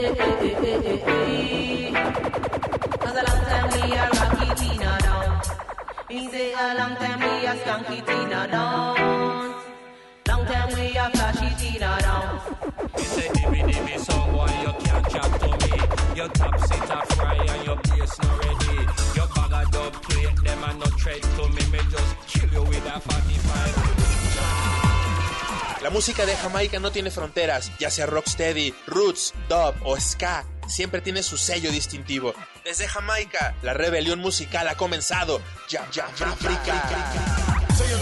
[0.00, 0.08] Cause
[3.16, 5.42] a long time we are rocky Tina down.
[6.08, 8.48] He say a long time we Tina.
[10.26, 12.40] Long time we are flashy Tina down.
[12.96, 15.72] You say dimmy dimmy song boy you can't chat to me.
[16.16, 18.76] Your top sit a fry and your bass not ready.
[19.14, 21.62] Your bag of dub plate them and no tread to me.
[21.72, 23.99] Me just kill you with a 45.
[25.82, 31.00] La música de Jamaica no tiene fronteras, ya sea rocksteady, roots, dub o ska, siempre
[31.00, 32.34] tiene su sello distintivo.
[32.64, 35.40] Desde Jamaica, la rebelión musical ha comenzado.
[35.70, 36.86] Ya, ya, África.
[37.78, 37.96] So you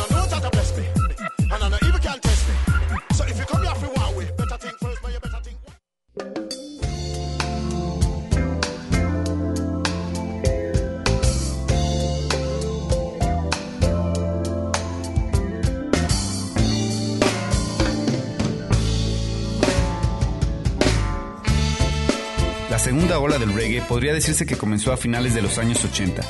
[22.78, 26.22] La segunda ola del reggae podría decirse que comenzó a finales de los años 80.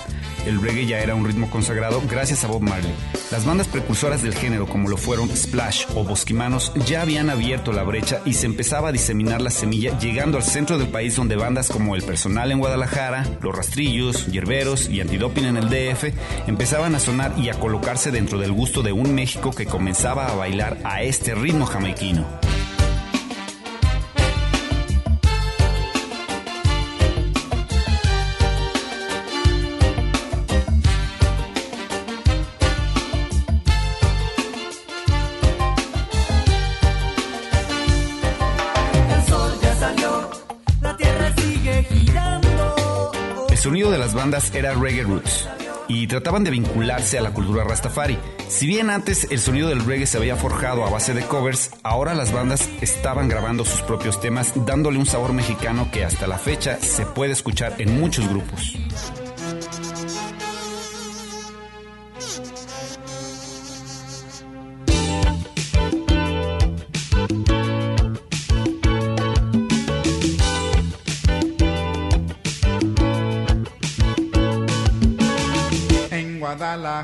[0.46, 2.94] El reggae ya era un ritmo consagrado gracias a Bob Marley.
[3.30, 7.82] Las bandas precursoras del género como lo fueron Splash o Bosquimanos ya habían abierto la
[7.82, 11.68] brecha y se empezaba a diseminar la semilla llegando al centro del país donde bandas
[11.68, 16.14] como El Personal en Guadalajara, Los Rastrillos, Hierberos y Antidoping en el DF
[16.46, 20.34] empezaban a sonar y a colocarse dentro del gusto de un México que comenzaba a
[20.34, 22.26] bailar a este ritmo jamaiquino.
[43.58, 45.48] El sonido de las bandas era reggae roots
[45.88, 48.16] y trataban de vincularse a la cultura rastafari.
[48.46, 52.14] Si bien antes el sonido del reggae se había forjado a base de covers, ahora
[52.14, 56.78] las bandas estaban grabando sus propios temas dándole un sabor mexicano que hasta la fecha
[56.78, 58.76] se puede escuchar en muchos grupos.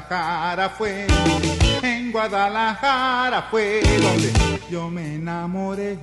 [0.07, 1.07] Guadalajara fue,
[1.83, 4.33] en Guadalajara fue donde
[4.71, 5.97] yo me enamoré,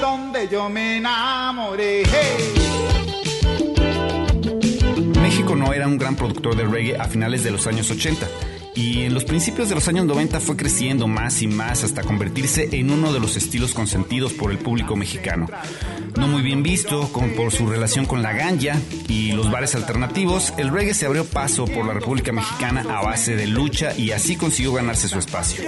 [0.00, 2.02] donde yo me enamoré.
[5.22, 8.26] México no era un gran productor de reggae a finales de los años 80
[8.74, 12.68] y en los principios de los años 90 fue creciendo más y más hasta convertirse
[12.72, 15.46] en uno de los estilos consentidos por el público mexicano.
[16.16, 20.52] No muy bien visto con- por su relación con la ganja y los bares alternativos,
[20.56, 24.36] el reggae se abrió paso por la República Mexicana a base de lucha y así
[24.36, 25.64] consiguió ganarse su espacio.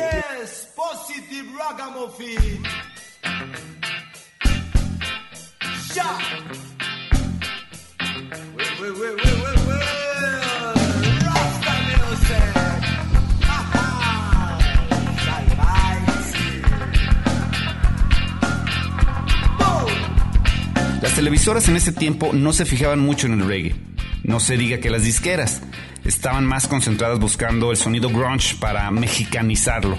[21.07, 23.77] Las televisoras en ese tiempo no se fijaban mucho en el reggae.
[24.25, 25.63] No se diga que las disqueras
[26.05, 29.97] estaban más concentradas buscando el sonido grunge para mexicanizarlo.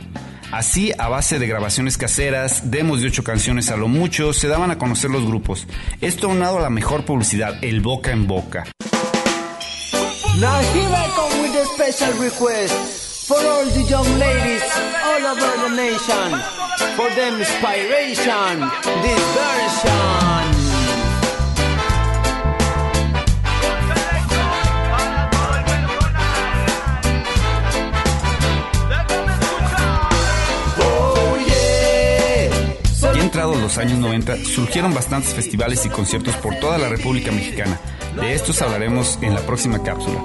[0.52, 4.70] Así, a base de grabaciones caseras, demos de ocho canciones a lo mucho, se daban
[4.70, 5.66] a conocer los grupos.
[6.02, 8.66] Esto aunado a la mejor publicidad, el boca en boca.
[10.42, 14.62] Now here I come with a special request for all the young ladies
[15.06, 16.38] all over the nation.
[16.98, 18.68] For inspiration.
[33.48, 37.80] Entrados los años 90, surgieron bastantes festivales y conciertos por toda la República Mexicana.
[38.20, 40.22] De estos hablaremos en la próxima cápsula.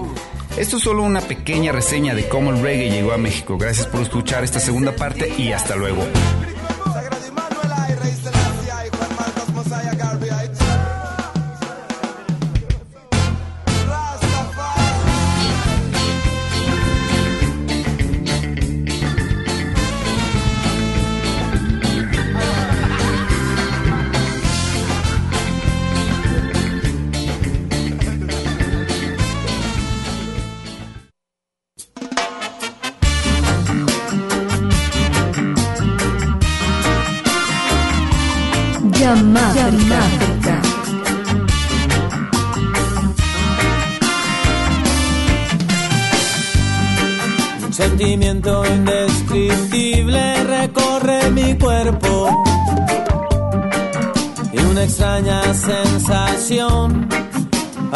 [0.56, 3.56] Esto es solo una pequeña reseña de cómo el reggae llegó a México.
[3.58, 6.02] Gracias por escuchar esta segunda parte y hasta luego.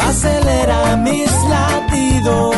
[0.09, 2.55] Acelera mis latidos.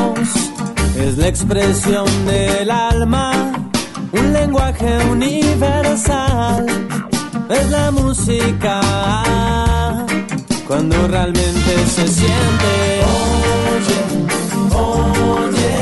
[0.98, 3.32] Es la expresión del alma,
[4.12, 6.66] un lenguaje universal.
[7.50, 8.82] Es la música
[10.68, 12.74] cuando realmente se siente.
[13.78, 14.02] Oye,
[14.76, 15.76] oye,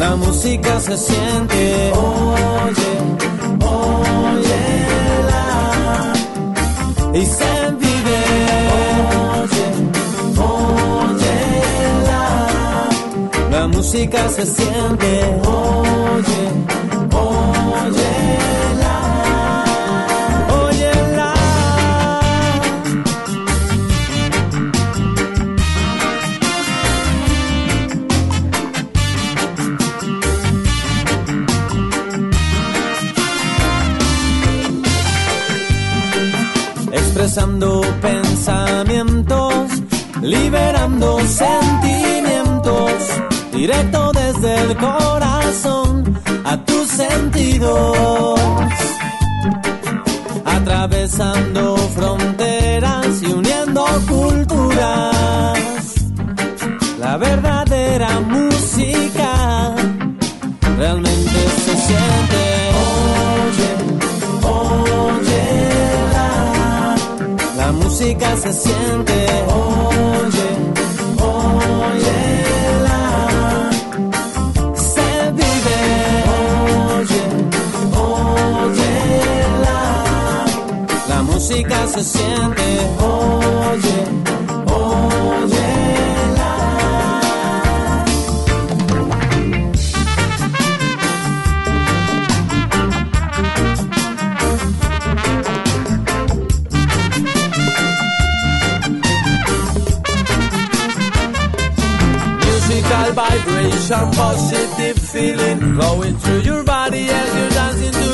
[0.00, 1.92] la, música se siente.
[1.94, 2.92] Oye,
[3.60, 4.62] oye,
[5.30, 6.12] la,
[7.14, 7.62] y se
[13.82, 15.10] música se siente.
[15.44, 16.42] Oye,
[17.16, 18.12] oye,
[20.68, 20.92] oye,
[36.92, 39.82] expresando pensamientos,
[40.22, 42.21] liberando sentimientos,
[43.62, 48.40] directo desde el corazón a tus sentidos,
[50.44, 55.94] atravesando fronteras y uniendo culturas.
[56.98, 59.76] La verdadera música
[60.76, 62.42] realmente se siente.
[63.46, 63.70] Oye,
[65.22, 65.44] oye,
[67.56, 69.26] la, música se siente.
[69.54, 70.71] Oye,
[81.62, 82.62] música se siente.
[83.00, 84.04] Oye,
[84.66, 85.72] oye,
[103.14, 108.11] vibration, positive feeling going through your body as you dance into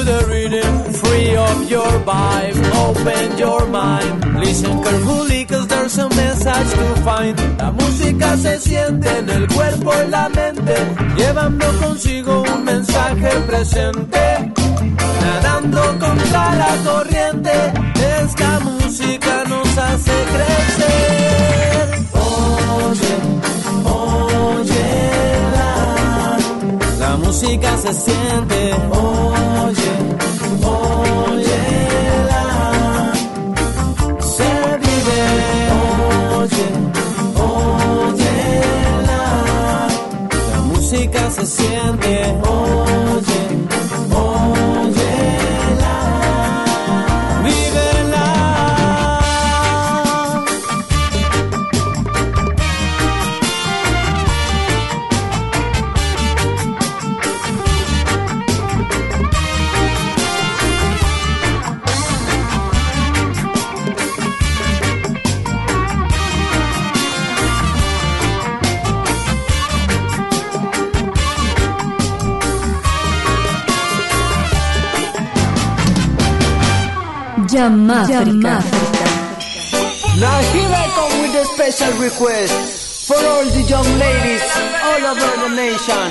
[1.69, 4.41] your vibe, open your mind.
[4.41, 7.39] Listen carefully cause there's a message to find.
[7.59, 10.75] La música se siente en el cuerpo y la mente,
[11.17, 14.53] llevando consigo un mensaje presente.
[15.21, 17.53] Nadando contra la corriente,
[18.23, 21.85] esta música nos hace crecer.
[22.15, 23.15] Oye,
[24.65, 24.87] oye,
[26.99, 28.75] la, música se siente.
[28.91, 30.08] Oye,
[41.31, 42.35] se siente.
[42.43, 43.43] Oye,
[44.15, 44.98] oye,
[80.21, 84.45] Now here I come with a special request for all the young ladies
[84.85, 86.09] all over the nation.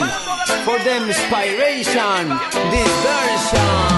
[0.66, 2.27] For them inspiration,
[2.72, 3.97] this version.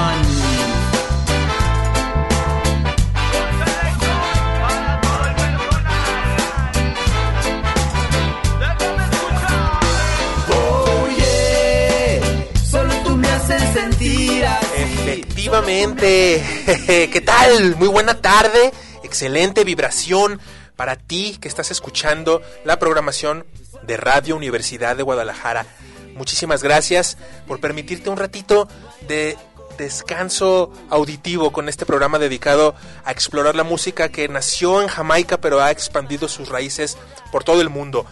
[15.50, 17.10] Efectivamente.
[17.12, 17.76] ¿Qué tal?
[17.78, 18.72] Muy buena tarde.
[19.02, 20.40] Excelente vibración
[20.76, 23.48] para ti que estás escuchando la programación
[23.82, 25.66] de Radio Universidad de Guadalajara.
[26.14, 28.68] Muchísimas gracias por permitirte un ratito
[29.08, 29.40] de
[29.80, 35.64] descanso auditivo con este programa dedicado a explorar la música que nació en Jamaica pero
[35.64, 36.96] ha expandido sus raíces
[37.32, 38.06] por todo el mundo.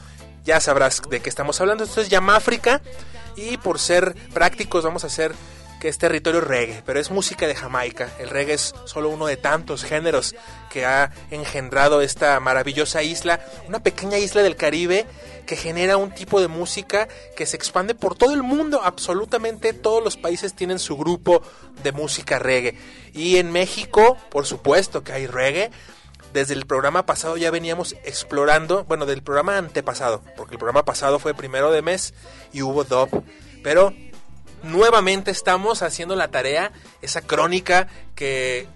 [0.43, 1.83] Ya sabrás de qué estamos hablando.
[1.83, 2.81] Esto es Yamáfrica
[3.35, 5.35] y por ser prácticos vamos a hacer
[5.79, 8.09] que es territorio reggae, pero es música de Jamaica.
[8.19, 10.35] El reggae es solo uno de tantos géneros
[10.71, 15.05] que ha engendrado esta maravillosa isla, una pequeña isla del Caribe
[15.45, 18.81] que genera un tipo de música que se expande por todo el mundo.
[18.83, 21.41] Absolutamente todos los países tienen su grupo
[21.83, 22.77] de música reggae.
[23.13, 25.71] Y en México, por supuesto que hay reggae.
[26.33, 31.19] Desde el programa pasado ya veníamos explorando, bueno, del programa antepasado, porque el programa pasado
[31.19, 32.13] fue primero de mes
[32.51, 33.23] y hubo dub.
[33.63, 33.93] Pero
[34.63, 36.71] nuevamente estamos haciendo la tarea,
[37.01, 38.67] esa crónica que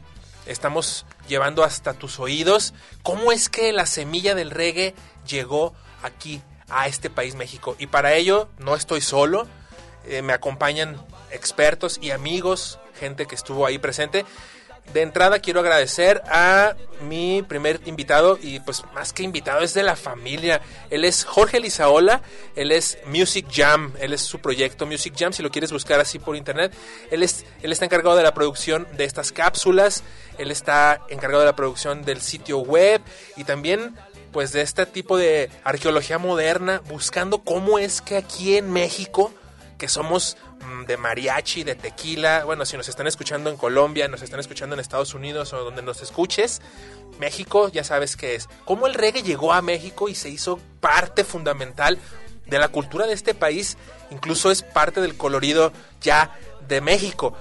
[0.45, 2.73] estamos llevando hasta tus oídos
[3.03, 4.95] cómo es que la semilla del reggae
[5.27, 5.73] llegó
[6.03, 7.75] aquí a este país México.
[7.79, 9.47] Y para ello no estoy solo,
[10.05, 14.25] eh, me acompañan expertos y amigos, gente que estuvo ahí presente.
[14.93, 19.83] De entrada quiero agradecer a mi primer invitado y pues más que invitado es de
[19.83, 20.61] la familia.
[20.89, 22.21] Él es Jorge Lizaola,
[22.57, 26.19] él es Music Jam, él es su proyecto Music Jam, si lo quieres buscar así
[26.19, 26.73] por internet.
[27.09, 30.03] Él, es, él está encargado de la producción de estas cápsulas,
[30.37, 33.01] él está encargado de la producción del sitio web
[33.37, 33.95] y también
[34.33, 39.33] pues de este tipo de arqueología moderna, buscando cómo es que aquí en México,
[39.81, 44.21] que somos mm, de mariachi, de tequila, bueno, si nos están escuchando en Colombia, nos
[44.21, 46.61] están escuchando en Estados Unidos o donde nos escuches,
[47.19, 48.47] México ya sabes qué es.
[48.63, 51.97] Cómo el reggae llegó a México y se hizo parte fundamental
[52.45, 53.75] de la cultura de este país,
[54.11, 57.33] incluso es parte del colorido ya de México.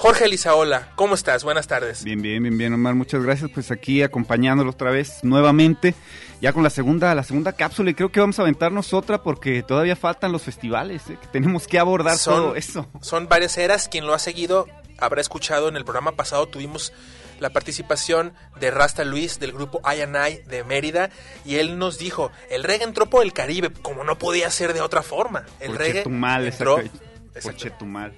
[0.00, 1.44] Jorge Lizaola, ¿cómo estás?
[1.44, 2.04] Buenas tardes.
[2.04, 3.50] Bien, bien, bien, bien, Omar, muchas gracias.
[3.52, 5.94] Pues aquí acompañándolo otra vez nuevamente,
[6.40, 9.62] ya con la segunda, la segunda cápsula y creo que vamos a aventarnos otra porque
[9.62, 11.18] todavía faltan los festivales, ¿eh?
[11.20, 12.88] que tenemos que abordar todo eso.
[13.02, 14.66] Son varias eras, quien lo ha seguido
[14.96, 16.94] habrá escuchado en el programa pasado tuvimos
[17.38, 21.10] la participación de Rasta Luis del grupo I and I de Mérida
[21.44, 24.80] y él nos dijo, el reggae entró por el Caribe, como no podía ser de
[24.80, 25.44] otra forma.
[25.60, 27.42] El Por reggae Chetumal, entró exacto.
[27.42, 27.56] Por.
[27.56, 28.14] Chetumal.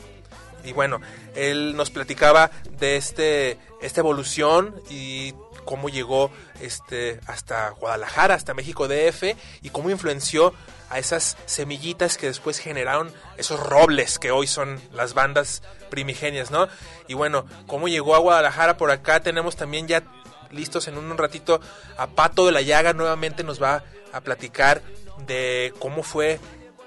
[0.65, 1.01] Y bueno,
[1.35, 8.89] él nos platicaba de este esta evolución y cómo llegó este hasta Guadalajara, hasta México
[8.89, 10.55] DF y cómo influenció
[10.91, 16.69] a esas semillitas que después generaron esos robles que hoy son las bandas primigenias, ¿no?
[17.09, 20.03] Y bueno, cómo llegó a Guadalajara por acá tenemos también ya
[20.51, 21.61] listos en un ratito
[21.97, 24.83] a Pato de la Llaga nuevamente nos va a platicar
[25.27, 26.39] de cómo fue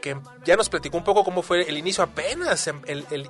[0.06, 3.28] que ya nos platicó un poco cómo fue el inicio apenas, em, el, el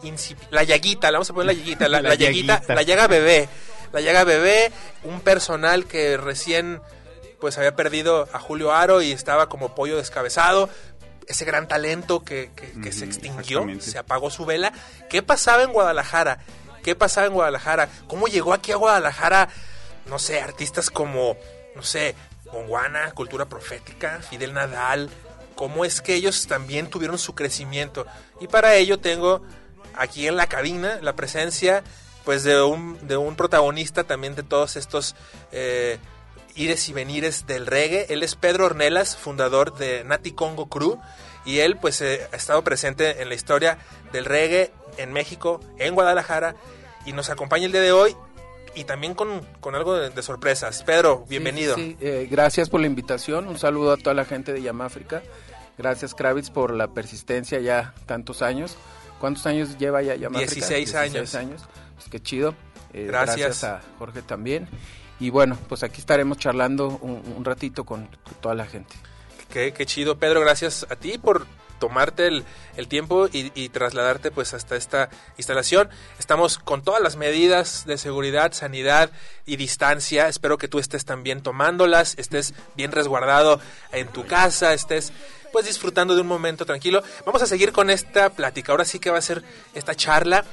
[0.51, 2.75] la llaguita, la vamos a poner la llaguita, la, La la llaguita, llaguita.
[2.75, 3.47] la llaga bebé,
[3.93, 4.71] la llaga bebé,
[5.05, 6.81] un personal que recién
[7.39, 10.69] pues había perdido a Julio Aro y estaba como pollo descabezado,
[11.27, 14.73] ese gran talento que, que- que se extinguió, se apagó su vela.
[15.09, 16.39] ¿Qué pasaba en Guadalajara?
[16.83, 17.87] ¿Qué pasaba en Guadalajara?
[18.07, 19.47] ¿Cómo llegó aquí a Guadalajara,
[20.07, 21.37] no sé, artistas como,
[21.75, 22.15] no sé,
[22.51, 25.09] Gonguana, Cultura Profética, Fidel Nadal?
[25.55, 28.05] ¿Cómo es que ellos también tuvieron su crecimiento?
[28.39, 29.41] Y para ello tengo
[29.95, 31.83] aquí en la cabina la presencia
[32.25, 35.15] pues de un, de un protagonista también de todos estos
[35.51, 35.99] eh,
[36.55, 38.07] ires y venires del reggae.
[38.09, 40.99] Él es Pedro Ornelas, fundador de Nati Congo Crew,
[41.45, 43.77] y él pues eh, ha estado presente en la historia
[44.11, 46.55] del reggae en México, en Guadalajara,
[47.05, 48.17] y nos acompaña el día de hoy
[48.75, 50.83] y también con, con algo de, de sorpresas.
[50.83, 51.75] Pedro, bienvenido.
[51.75, 53.47] Sí, sí, eh, gracias por la invitación.
[53.47, 55.23] Un saludo a toda la gente de Yamáfrica.
[55.77, 58.77] Gracias, Kravitz, por la persistencia ya tantos años.
[59.19, 60.53] ¿Cuántos años lleva ya Yamáfrica?
[60.53, 61.35] 16 años.
[61.35, 61.63] años.
[61.95, 62.53] Pues qué chido.
[62.93, 63.37] Eh, Gracias.
[63.37, 64.67] gracias a Jorge también.
[65.19, 68.09] Y bueno, pues aquí estaremos charlando un, un ratito con
[68.41, 68.95] toda la gente.
[69.49, 71.45] Qué, qué chido, Pedro, gracias a ti por
[71.79, 72.43] tomarte el,
[72.77, 75.89] el tiempo y, y trasladarte pues hasta esta instalación.
[76.19, 79.11] Estamos con todas las medidas de seguridad, sanidad
[79.45, 80.27] y distancia.
[80.27, 83.59] Espero que tú estés también tomándolas, estés bien resguardado
[83.91, 85.11] en tu casa, estés
[85.51, 87.01] pues disfrutando de un momento tranquilo.
[87.25, 88.73] Vamos a seguir con esta plática.
[88.73, 89.41] Ahora sí que va a ser
[89.73, 90.43] esta charla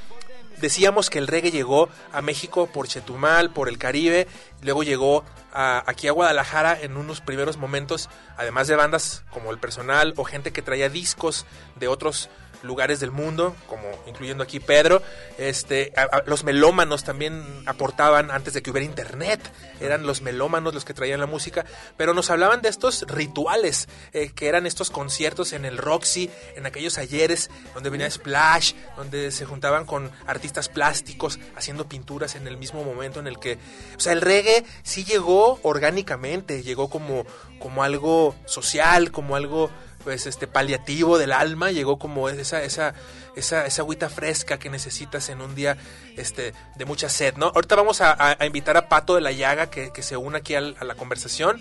[0.63, 4.27] decíamos que el reggae llegó a México por Chetumal, por el Caribe,
[4.63, 9.59] luego llegó a- aquí a Guadalajara en unos primeros momentos, además de bandas como el
[9.59, 11.45] personal o gente que traía discos
[11.77, 12.31] de otros
[12.63, 15.03] lugares del mundo, como incluyendo aquí Pedro,
[15.39, 19.41] este, a- los melómanos también aportaban antes de que hubiera internet,
[19.81, 21.65] eran los melómanos los que traían la música,
[21.97, 26.67] pero nos hablaban de estos rituales, eh, que eran estos conciertos en el Roxy, en
[26.67, 32.57] aquellos ayeres donde venía Splash, donde se juntaban con artistas plásticos haciendo pinturas en el
[32.57, 33.59] mismo momento en el que,
[33.97, 37.25] o sea, el reggae sí llegó orgánicamente, llegó como,
[37.59, 39.71] como algo social, como algo
[40.05, 42.95] pues este paliativo del alma llegó como esa esa
[43.37, 45.77] esa esa agüita fresca que necesitas en un día
[46.17, 49.93] este de mucha sed no ahorita vamos a, invitar a Pato de la Llaga que,
[49.93, 51.61] que se una aquí a la conversación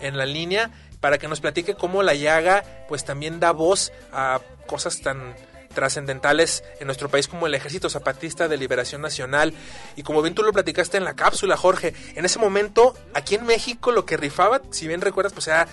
[0.00, 0.70] en la línea
[1.00, 5.34] para que nos platique cómo la llaga pues también da voz a cosas tan
[5.74, 9.54] trascendentales en nuestro país como el Ejército Zapatista de Liberación Nacional.
[9.96, 13.46] Y como bien tú lo platicaste en la cápsula Jorge en ese momento aquí en
[13.46, 15.66] México lo que rifaba si bien recuerdas pues era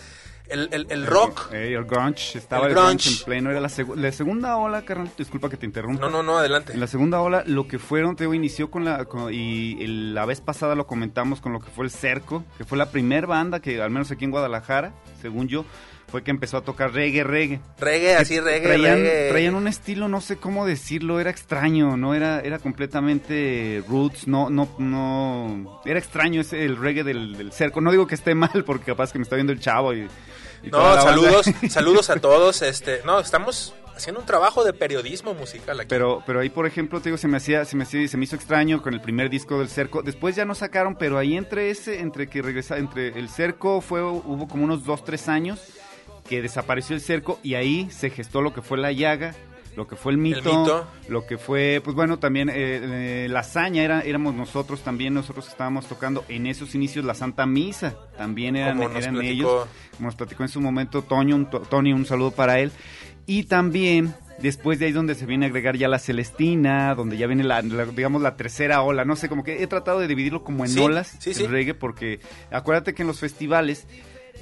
[0.49, 2.91] el, el- el rock Eh, el grunge, estaba El el, grunge.
[3.05, 3.19] grunge.
[3.19, 3.51] en pleno.
[3.51, 5.09] Era la, segu- la segunda ola, carnal.
[5.17, 6.01] Disculpa que te interrumpa.
[6.01, 6.73] No, no, no, adelante.
[6.73, 9.05] En la segunda ola, lo que fueron, te digo, inició con la.
[9.05, 12.65] con- y el- la vez pasada lo comentamos con lo que fue el Cerco, que
[12.65, 15.65] fue la primer banda que, al menos aquí en Guadalajara, según yo,
[16.07, 17.59] fue que empezó a tocar reggae, reggae.
[17.79, 19.29] Reggae, así, reggae, traían, reggae.
[19.29, 24.49] traían un estilo, no sé cómo decirlo, era extraño, no era, era completamente roots, no,
[24.49, 27.79] no, no, era extraño ese el reggae del, del cerco.
[27.81, 30.07] No digo que esté mal, porque capaz que me está viendo el chavo y,
[30.63, 32.61] No, saludos, saludos a todos.
[32.61, 35.89] Este, no, estamos haciendo un trabajo de periodismo musical aquí.
[35.89, 38.23] Pero, pero ahí, por ejemplo, te digo, se me hacía, se me, hacía- se me
[38.25, 40.01] hizo extraño con el primer disco del cerco.
[40.01, 44.01] Después ya no sacaron, pero ahí entre ese, entre que regresa, entre el cerco fue,
[44.03, 45.59] hubo como unos dos, tres años
[46.27, 49.33] que desapareció el cerco y ahí se gestó lo que fue la llaga,
[49.75, 50.87] lo que fue el mito, mito.
[51.07, 55.47] lo que fue, pues bueno, también eh, eh, la hazaña era, éramos nosotros también, nosotros
[55.47, 59.21] estábamos tocando en esos inicios la Santa Misa, también eran, platicó.
[59.21, 62.71] ellos, como nos platicó en su momento Toño, un, to- Tony, un saludo para él.
[63.25, 67.15] Y también, después de ahí es donde se viene a agregar ya la Celestina, donde
[67.17, 69.05] ya viene la, la, digamos, la tercera ola.
[69.05, 71.45] No sé, como que he tratado de dividirlo como en Sí, olas, sí, el sí.
[71.47, 72.19] reggae, porque
[72.51, 73.85] acuérdate que en los festivales,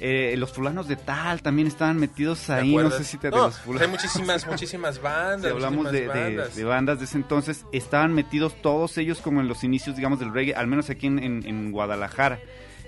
[0.00, 3.36] eh, los fulanos de tal también estaban metidos ¿Te ahí, no sé si te de
[3.36, 3.82] los fulanos.
[3.86, 5.42] Hay muchísimas, muchísimas bandas.
[5.42, 6.56] Si hablamos de, muchísimas de- bandas.
[6.56, 10.32] de bandas de ese entonces, estaban metidos todos ellos como en los inicios, digamos, del
[10.32, 12.38] reggae, al menos aquí en, en- en Guadalajara.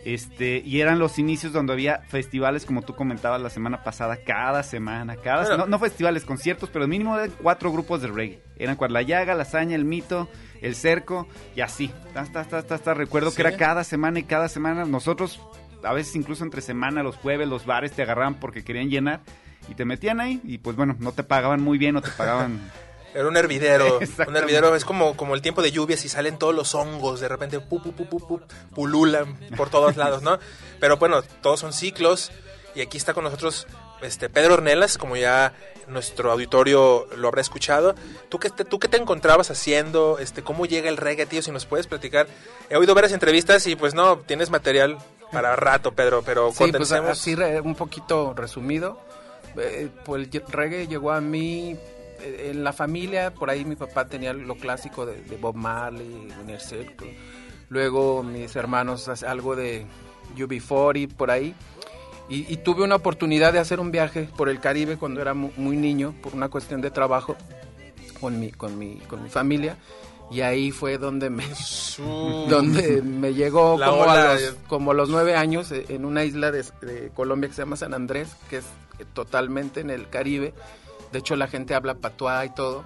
[0.02, 4.62] Este, y eran los inicios donde había festivales, como tú comentabas la semana pasada, cada
[4.62, 5.56] semana, cada Bueno.
[5.58, 8.40] no, no festivales, conciertos, pero mínimo eran cuatro grupos de reggae.
[8.58, 10.26] Eran la llaga, la hazaña, el mito,
[10.62, 11.92] el cerco, y así.
[12.14, 13.36] Hasta, hasta, hasta, hasta recuerdo Sí.
[13.36, 14.86] que era cada semana y cada semana.
[14.86, 15.38] Nosotros,
[15.82, 19.20] a veces incluso entre semana, los jueves, los bares te agarraban porque querían llenar.
[19.68, 22.60] Y te metían ahí y pues bueno, no te pagaban muy bien o te pagaban
[23.14, 23.98] Era un hervidero.
[24.28, 27.20] un hervidero es como, como el tiempo de lluvias y salen todos los hongos.
[27.20, 28.40] De repente pu, pu, pu,
[28.74, 30.38] pululan por todos lados, ¿no?
[30.78, 32.30] Pero bueno, todos son ciclos.
[32.74, 33.66] Y aquí está con nosotros
[34.00, 35.52] este Pedro Ornelas, como ya
[35.88, 37.96] nuestro auditorio lo habrá escuchado.
[38.28, 40.18] ¿Tú qué te, tú qué te encontrabas haciendo?
[40.20, 41.42] Este, ¿Cómo llega el reggae, tío?
[41.42, 42.28] Si nos puedes platicar.
[42.68, 44.98] He oído varias entrevistas y pues no, tienes material
[45.32, 49.00] para rato, Pedro, pero Sí, pues así un poquito resumido.
[49.56, 51.76] eh, pues el reggae llegó a mí
[52.20, 56.28] eh, en la familia, por ahí mi papá tenía lo clásico de, de Bob Marley,
[56.38, 57.16] Winner Circle.
[57.68, 59.86] Luego mis hermanos algo de
[60.36, 61.54] UB40 por ahí.
[62.28, 65.50] Y, y tuve una oportunidad de hacer un viaje por el Caribe cuando era mu-
[65.56, 67.36] muy, niño, por una cuestión de trabajo
[68.20, 69.76] con mi, con mi, con mi familia.
[70.30, 71.44] Y ahí fue donde me,
[72.48, 76.04] donde me llegó La como, ola a los, como a los nueve años eh, en
[76.04, 78.64] una isla de, de Colombia que se llama San Andrés, que es
[78.98, 80.54] eh, totalmente en el Caribe.
[81.12, 82.84] De hecho, la gente habla patuá y todo.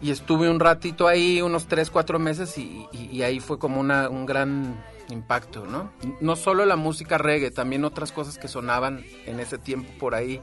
[0.00, 3.78] Y estuve un ratito ahí, unos tres, cuatro meses, y, y- y ahí fue como
[3.78, 5.92] una, un gran impacto, ¿no?
[6.22, 10.40] No solo la música reggae, también otras cosas que sonaban en ese tiempo por ahí.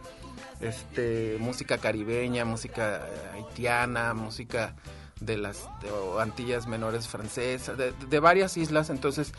[0.60, 4.76] Este, música caribeña, música eh, haitiana, música
[5.20, 8.90] de las de- o Antillas menores francesas, de, de varias islas.
[8.90, 9.34] Entonces,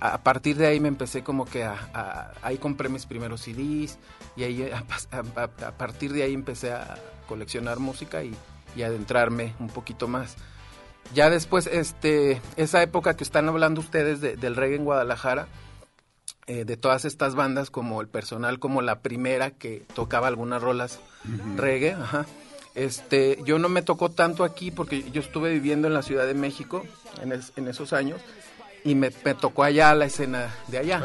[0.00, 3.98] a partir de ahí me empecé como que a, a- ahí compré mis primeros CDs
[4.36, 4.84] y ahí a,
[5.16, 8.34] a- a- a partir de ahí empecé a coleccionar música y,
[8.76, 10.36] y adentrarme un poquito más.
[11.14, 15.48] Ya después, este, esa época que están hablando ustedes de- del reggae en Guadalajara,
[16.46, 20.98] eh, de todas estas bandas como el personal, como la primera que tocaba algunas rolas
[21.56, 22.24] reggae, ajá.
[22.74, 26.34] Este, yo no me tocó tanto aquí porque yo estuve viviendo en la Ciudad de
[26.34, 26.84] México
[27.22, 28.20] en, es- en esos años
[28.84, 30.98] y me, me tocó allá la escena de allá.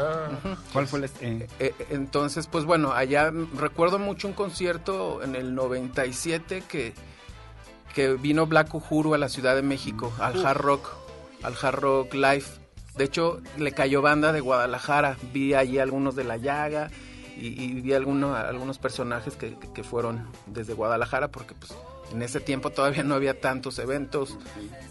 [0.44, 0.56] Ujú.
[0.72, 5.54] ¿Cuál fue la eh, Eh, entonces, pues bueno, allá recuerdo mucho un concierto en el
[5.54, 6.94] 97 que,
[7.94, 10.88] que vino Black Uhuru a la Ciudad de México, al Hard Rock,
[11.42, 12.44] al Hard Rock Live.
[12.96, 15.16] De hecho, le cayó banda de Guadalajara.
[15.32, 16.90] Vi allí algunos de La Llaga
[17.36, 21.74] y, y vi algunos, algunos personajes que, que- fueron desde Guadalajara porque pues
[22.12, 24.38] en ese tiempo todavía no había tantos eventos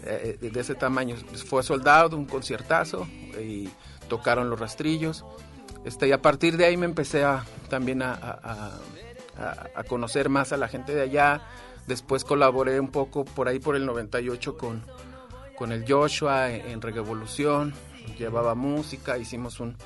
[0.04, 1.16] eh, de ese tamaño.
[1.46, 3.06] Fue soldado, un conciertazo
[3.40, 3.68] y
[4.08, 5.24] tocaron los rastrillos.
[5.84, 8.78] Este, y a partir de ahí me empecé a, también a- a-
[9.74, 11.42] a conocer más a la gente de allá.
[11.86, 14.82] Después colaboré un poco por ahí por el 98 con,
[15.56, 17.72] con el Joshua en, en.
[18.18, 19.76] Llevaba música, hicimos un,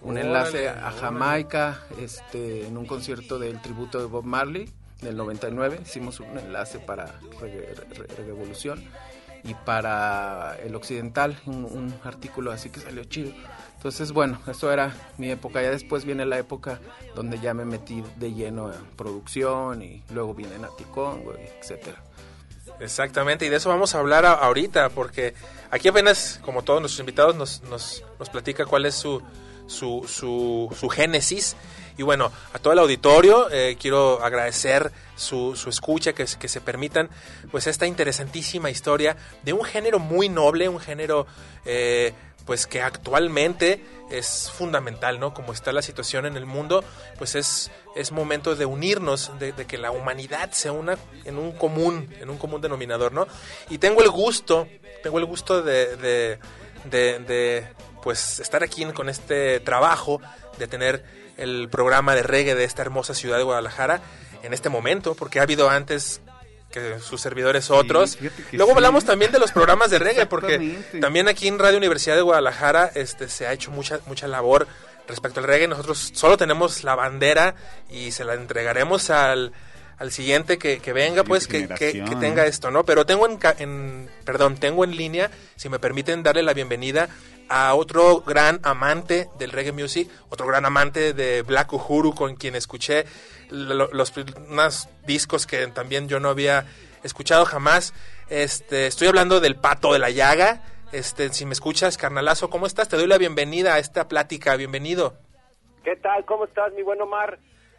[0.00, 0.96] un Órale, enlace a órale.
[1.00, 4.68] Jamaica este, en un concierto del tributo de Bob Marley
[5.00, 5.80] del 99.
[5.84, 8.82] Hicimos un enlace para Reggae- Re- Revolución
[9.44, 13.32] y para el Occidental, un, un artículo así que salió chido.
[13.76, 15.62] Entonces, bueno, eso era mi época.
[15.62, 16.80] Ya después viene la época
[17.14, 22.02] donde ya me metí de lleno en producción y luego viene Naticongo, etcétera.
[22.80, 25.34] Exactamente, y de eso vamos a hablar ahorita, porque
[25.70, 29.20] aquí apenas, como todos nuestros invitados, nos, nos, nos platica cuál es su,
[29.66, 31.56] su, su, su génesis.
[31.96, 36.60] Y bueno, a todo el auditorio eh, quiero agradecer su, su escucha, que, que se
[36.60, 37.10] permitan
[37.50, 41.26] pues esta interesantísima historia de un género muy noble, un género
[41.64, 42.14] eh,
[42.48, 45.34] pues que actualmente es fundamental, ¿no?
[45.34, 46.82] Como está la situación en el mundo,
[47.18, 52.08] pues es, es momento de unirnos, de, que la humanidad se una en un común,
[52.18, 53.28] en un común denominador, ¿no?
[53.68, 54.66] Y tengo el gusto,
[55.02, 56.38] tengo el gusto de, de,
[56.90, 57.68] de- de,
[58.02, 60.22] pues estar aquí con este trabajo,
[60.58, 61.04] de tener
[61.36, 64.00] el programa de reggae de esta hermosa ciudad de Guadalajara
[64.42, 66.22] en este momento, porque ha habido antes
[66.70, 68.18] que sus servidores otros.
[68.52, 68.76] Luego sí.
[68.76, 72.90] hablamos también de los programas de reggae, porque también aquí en Radio Universidad de Guadalajara
[72.94, 74.66] este, se ha hecho mucha, mucha labor
[75.06, 75.68] respecto al reggae.
[75.68, 77.54] Nosotros solo tenemos la bandera
[77.90, 79.52] y se la entregaremos al,
[79.98, 82.84] al siguiente que, que venga, pues que, que- que tenga esto, ¿no?
[82.84, 87.08] Pero tengo en, perdón, tengo en línea, si me permiten darle la bienvenida
[87.48, 92.54] a otro gran amante del reggae music, otro gran amante de Black Uhuru, con quien
[92.54, 93.06] escuché
[93.50, 94.12] lo- los
[94.48, 96.66] unos discos que también yo no había
[97.02, 97.92] escuchado jamás.
[98.28, 100.62] Este, estoy hablando del Pato de la Llaga.
[100.92, 102.88] Este, si me escuchas, carnalazo, ¿cómo estás?
[102.88, 104.54] Te doy la bienvenida a esta plática.
[104.56, 105.16] Bienvenido.
[105.84, 106.24] ¿Qué tal?
[106.26, 107.38] ¿Cómo estás, mi buen Omar?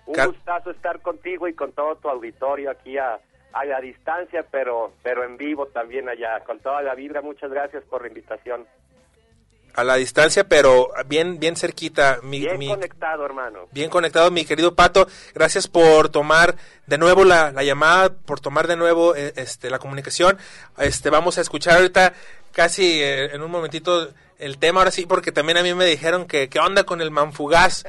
[0.10, 3.20] Un Car- gustazo estar contigo y con todo tu auditorio aquí a,
[3.54, 7.22] a la distancia, pero, pero en vivo también allá, con toda la vibra.
[7.22, 8.66] Muchas gracias por la invitación.
[9.76, 12.18] A la distancia, pero bien, bien cerquita.
[12.24, 13.68] Mi, Bien mi- conectado, hermano.
[13.72, 15.08] Bien conectado, mi querido Pato.
[15.36, 16.56] Gracias por tomar
[16.88, 20.40] de nuevo la, la llamada, por tomar de nuevo eh, este, la comunicación.
[20.80, 22.14] Este, vamos a escuchar ahorita
[22.52, 26.26] casi eh, en un momentito el tema, ahora sí, porque también a mí me dijeron
[26.26, 27.86] que qué onda con el manfugaz,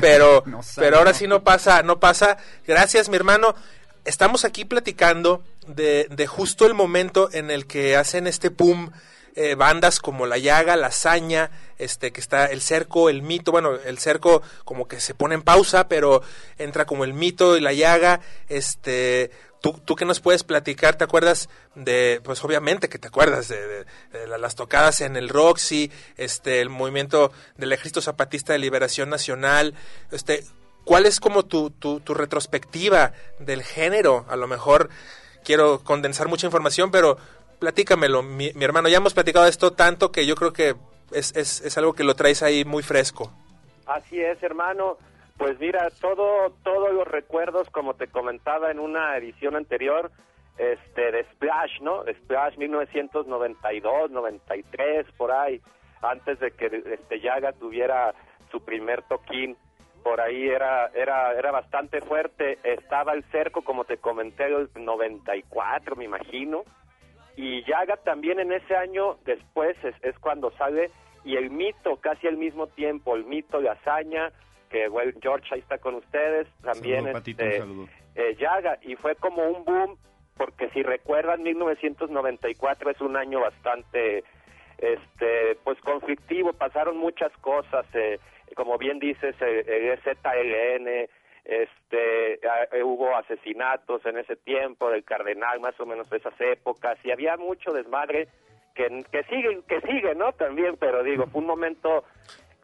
[0.00, 1.18] pero, No sabe, pero ahora ¿no?
[1.18, 2.38] sí no pasa, no pasa.
[2.66, 3.54] Gracias, mi hermano.
[4.04, 8.90] Estamos aquí platicando de, de justo el momento en el que hacen este pum
[9.40, 13.74] eh, bandas como La Llaga, La Hazaña, este, que está el cerco, el mito, bueno,
[13.74, 16.22] el cerco como que se pone en pausa, pero
[16.58, 21.04] entra como el mito y La Llaga, este, tú, tú que nos puedes platicar, ¿te
[21.04, 25.28] acuerdas de, pues obviamente que te acuerdas de, de- de la- las tocadas en el
[25.28, 29.74] Roxy, este, el movimiento del Ejército Zapatista de Liberación Nacional,
[30.12, 30.44] este,
[30.84, 34.24] ¿cuál es como tu, tu, tu retrospectiva del género?
[34.28, 34.88] A lo mejor
[35.44, 37.18] quiero condensar mucha información, pero
[37.58, 38.88] platícamelo, mi, mi hermano.
[38.88, 40.76] Ya hemos platicado de esto tanto que yo creo que
[41.10, 43.32] es, es, es algo que lo traes ahí muy fresco.
[43.86, 44.98] Así es, hermano.
[45.38, 50.10] Pues mira, todo, todos los recuerdos, como te comentaba en una edición anterior,
[50.58, 52.02] este, de Splash, ¿no?
[52.02, 55.60] Splash 1992, 93, por ahí,
[56.02, 58.12] antes de que este Yaga tuviera
[58.50, 59.56] su primer toquín,
[60.02, 62.58] por ahí era, era, era bastante fuerte.
[62.64, 66.64] Estaba el cerco, como te comenté, el 94, me imagino.
[67.36, 70.90] Y Yaga también en ese año después es, es cuando sale
[71.24, 74.32] y el mito casi al mismo tiempo, el mito de hazaña,
[74.68, 77.64] que well, George ahí está con ustedes, también Saludo, Patito, este,
[78.14, 79.98] eh, Yaga, y fue como un boom,
[80.36, 84.24] porque si recuerdan, 1994 es un año bastante,
[84.78, 88.18] este, pues conflictivo, pasaron muchas cosas, eh,
[88.54, 91.08] como bien dices, eh, el ZLN,
[91.48, 96.98] este, eh, hubo asesinatos en ese tiempo del cardenal, más o menos de esas épocas,
[97.04, 98.28] y había mucho desmadre
[98.74, 100.32] que, que sigue, que sigue, ¿no?
[100.32, 102.04] También, pero digo, fue un momento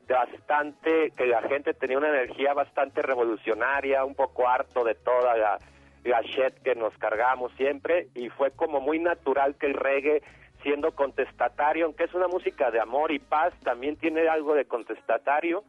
[0.07, 5.59] bastante, que la gente tenía una energía bastante revolucionaria, un poco harto de toda la,
[6.05, 10.23] la shit que nos cargamos siempre, y fue como muy natural que el reggae,
[10.63, 15.65] siendo contestatario, aunque es una música de amor y paz, también tiene algo de contestatario,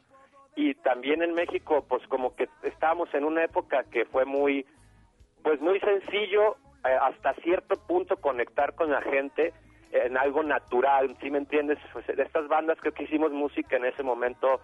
[0.56, 4.66] y también en México, pues como que estábamos en una época que fue muy,
[5.44, 9.54] pues muy sencillo eh, hasta cierto punto conectar con la gente
[10.04, 11.80] en algo natural, ¿sí me entiendes?
[11.94, 14.60] Pues, de estas bandas creo que hicimos música en ese momento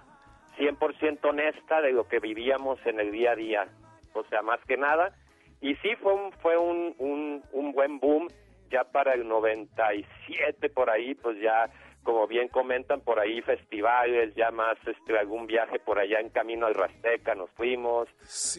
[0.58, 3.67] 100% honesta de lo que vivíamos en el día a día,
[4.13, 5.15] o sea, más que nada.
[5.62, 8.28] Y sí, fue un, fue un, un, un buen boom,
[8.70, 11.70] ya para el 97 por ahí, pues ya,
[12.04, 16.65] como bien comentan, por ahí festivales, ya más este, algún viaje por allá en camino
[16.65, 18.10] al Rasteca, nos fuimos,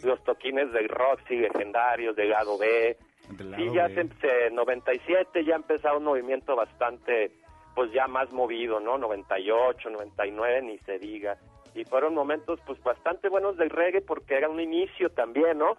[0.05, 2.97] los toquines del Roxy legendarios, del lado B,
[3.37, 7.33] Del Sí, lado ya se, se- 97 ya empezaba un movimiento bastante,
[7.75, 8.99] pues ya más movido, ¿no?
[8.99, 11.37] 98, 99, ni se diga.
[11.75, 15.77] Y fueron momentos, pues bastante buenos del reggae porque era un inicio también, ¿no?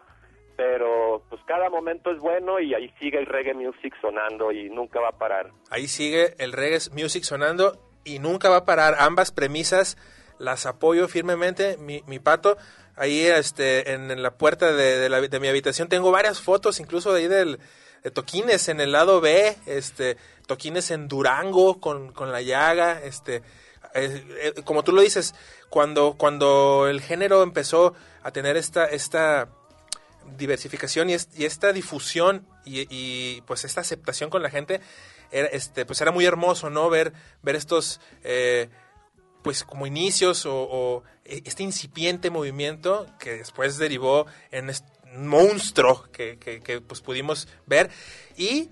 [0.55, 4.99] Pero, pues cada momento es bueno y ahí sigue el reggae music sonando y nunca
[4.99, 5.49] va a parar.
[5.71, 8.95] Ahí sigue el reggae music sonando y nunca va a parar.
[8.99, 9.97] Ambas premisas
[10.37, 12.57] las apoyo firmemente, mi, mi pato.
[12.95, 17.21] Ahí este, en, la puerta de, la- de mi habitación tengo varias fotos, incluso de
[17.21, 17.59] ahí del,
[18.03, 23.37] de toquines en el lado B, este, toquines en Durango con, con la llaga, este,
[23.95, 24.23] eh,
[24.55, 25.33] eh, como tú lo dices,
[25.69, 29.49] cuando, cuando el género empezó a tener esta, esta
[30.37, 34.79] diversificación y, es- y esta difusión y, y, pues esta aceptación con la gente
[35.31, 36.89] era, este, pues era muy hermoso, ¿no?
[36.89, 38.69] Ver, ver estos, eh,
[39.43, 46.37] pues como inicios o, o este incipiente movimiento que después derivó en este monstruo que,
[46.39, 47.89] que, que, pues pudimos ver.
[48.35, 48.69] Y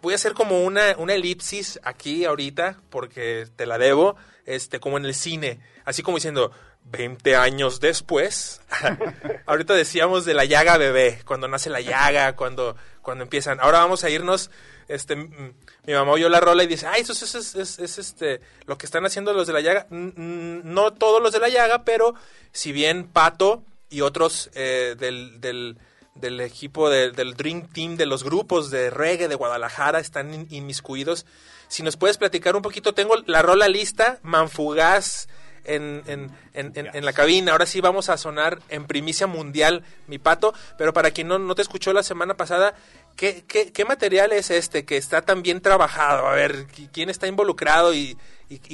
[0.00, 4.96] voy a hacer como una, una elipsis aquí ahorita porque te la debo este como
[4.96, 5.60] en el cine.
[5.84, 6.52] Así como diciendo
[6.84, 8.60] 20 años después
[9.46, 13.60] ahorita decíamos de la llaga bebé cuando nace la llaga cuando cuando empiezan.
[13.60, 14.50] Ahora vamos a irnos
[14.88, 18.40] este mi mamá oyó la rola y dice ay eso es, es, es, es este
[18.66, 22.14] lo que están haciendo los de la llaga no todos los de la llaga pero
[22.52, 25.76] si bien pato y otros eh, del, del,
[26.14, 30.46] del equipo de- del Dream Team, de los grupos de reggae de Guadalajara están in-
[30.50, 31.26] inmiscuidos.
[31.68, 35.28] Si nos puedes platicar un poquito, tengo la rola lista, Manfugaz
[35.64, 37.52] en, en, en, en- en la cabina.
[37.52, 40.54] Ahora sí vamos a sonar en primicia mundial, mi pato.
[40.78, 42.74] Pero para quien no, no te escuchó la semana pasada,
[43.16, 46.26] ¿qué, qué, material es este que está tan bien trabajado?
[46.26, 48.16] A ver, ¿qui- ¿quién está involucrado y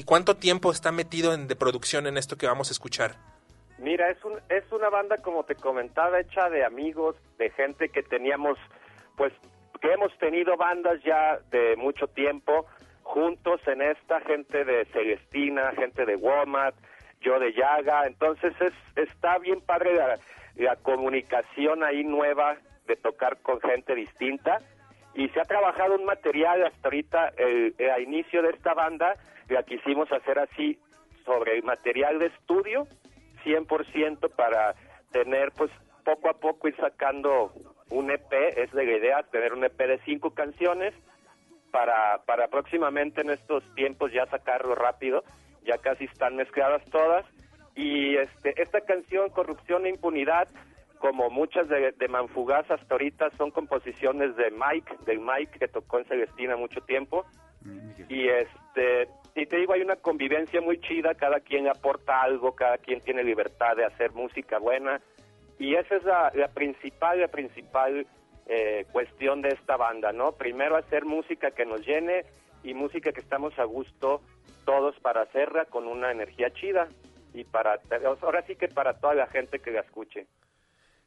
[0.05, 3.17] cuánto tiempo está metido en, de producción en esto que vamos a escuchar?
[3.79, 8.03] Mira, es, un, es una banda, como te comentaba, hecha de amigos, de gente que
[8.03, 8.59] teníamos,
[9.17, 9.33] pues,
[9.81, 12.67] que hemos tenido bandas ya de mucho tiempo
[13.05, 16.75] juntos en esta, gente de Celestina, gente de Walmart,
[17.21, 20.19] yo de Yaga, entonces es está bien padre la,
[20.57, 22.57] la comunicación ahí nueva
[22.89, 24.59] de tocar con gente distinta.
[25.15, 29.15] Y se ha trabajado un material hasta ahorita, el, el- a inicio de esta banda,
[29.49, 30.79] la quisimos hacer así
[31.25, 32.87] sobre material de estudio
[33.45, 34.75] 100% para
[35.13, 35.71] tener pues
[36.05, 37.53] poco a poco ir sacando
[37.91, 40.95] un EP, es la idea, tener un EP de cinco canciones
[41.71, 45.23] para, para próximamente en estos tiempos ya sacarlo rápido,
[45.65, 47.25] ya casi están mezcladas todas.
[47.75, 50.49] Y este esta canción Corrupción e Impunidad
[50.99, 55.99] como muchas de, de Manfugaz hasta ahorita son composiciones de Mike, del Mike que tocó
[55.99, 57.25] en Celestina mucho tiempo.
[58.09, 62.79] Y este y te digo hay una convivencia muy chida cada quien aporta algo cada
[62.79, 65.01] quien tiene libertad de hacer música buena.
[65.59, 68.07] Y esa es la, la principal la principal
[68.47, 72.25] eh, cuestión de esta banda no primero hacer música que nos llene
[72.63, 74.23] y música que estamos a gusto
[74.65, 76.89] todos para hacerla con una energía chida
[77.35, 77.79] y para
[78.23, 80.27] ahora sí que para toda la gente que la escuche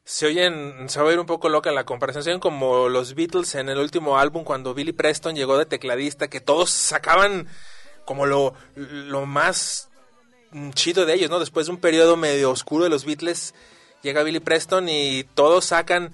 [0.04, 3.14] se oyen, se va a oír un poco loca la comparación, se oyen como los
[3.14, 7.48] Beatles en el último álbum cuando Billy Preston llegó de tecladista, que todos sacaban
[8.04, 9.88] como lo, lo más
[10.74, 11.38] chido de ellos, ¿no?
[11.38, 13.54] Después de un periodo medio oscuro de los Beatles,
[14.02, 16.12] llega Billy Preston y todos sacan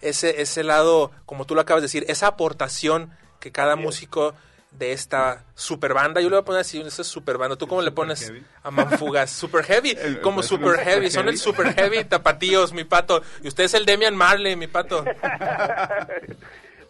[0.00, 4.34] ese, ese lado, como tú lo acabas de decir, esa aportación que cada músico
[4.70, 7.82] de esta super banda, yo le voy a poner así, esa super banda, ¿tú cómo
[7.82, 9.30] le pones a Manfugas?
[9.38, 13.48] Super Heavy, El- como el- super heavy, son el super heavy tapatíos, mi pato, y
[13.48, 15.04] usted es el Demian Marley, mi pato.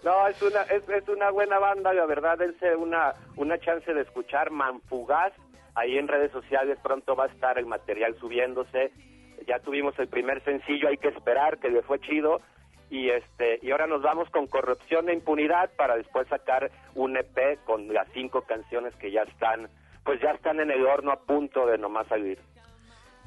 [0.04, 4.02] No, es una, es, es una buena banda, la verdad, es una, una chance de
[4.02, 5.32] escuchar Manfugaz.
[5.74, 8.92] Ahí en redes sociales pronto va a estar el material subiéndose.
[9.46, 12.40] Ya tuvimos el primer sencillo, hay que esperar, que le fue chido.
[12.90, 17.62] Y este y ahora nos vamos con Corrupción e Impunidad para después sacar un EP
[17.64, 19.68] con las cinco canciones que ya están,
[20.05, 22.38] pues ya están en el horno a punto de nomás salir.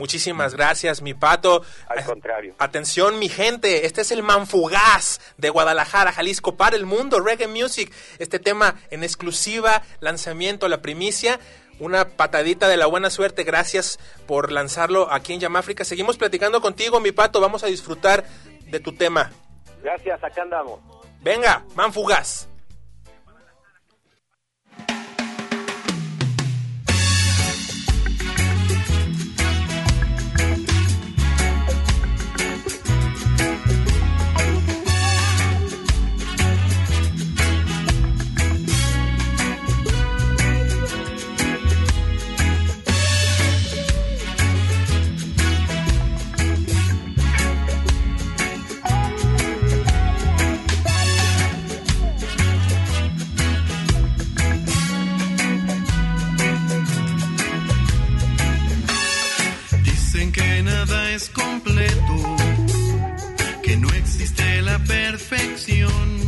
[0.01, 1.63] Muchísimas gracias, mi pato.
[1.87, 2.55] Al contrario.
[2.57, 7.93] Atención, mi gente, este es el Manfugaz de Guadalajara, Jalisco, para el mundo, Reggae Music.
[8.17, 11.39] Este tema en exclusiva, lanzamiento, la primicia.
[11.79, 15.83] Una patadita de la buena suerte, gracias por lanzarlo aquí en Yamáfrica.
[15.83, 18.23] Seguimos platicando contigo, mi pato, vamos a disfrutar
[18.71, 19.31] de tu tema.
[19.81, 20.79] Gracias, acá andamos.
[21.21, 22.47] Venga, Manfugaz.
[22.47, 22.50] Dicen
[61.21, 62.35] es completo,
[63.61, 66.20] que no existe la perfección.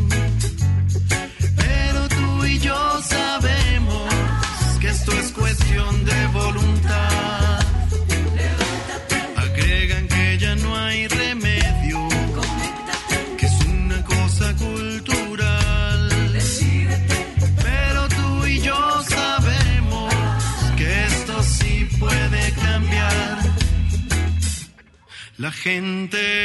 [25.61, 26.42] Gente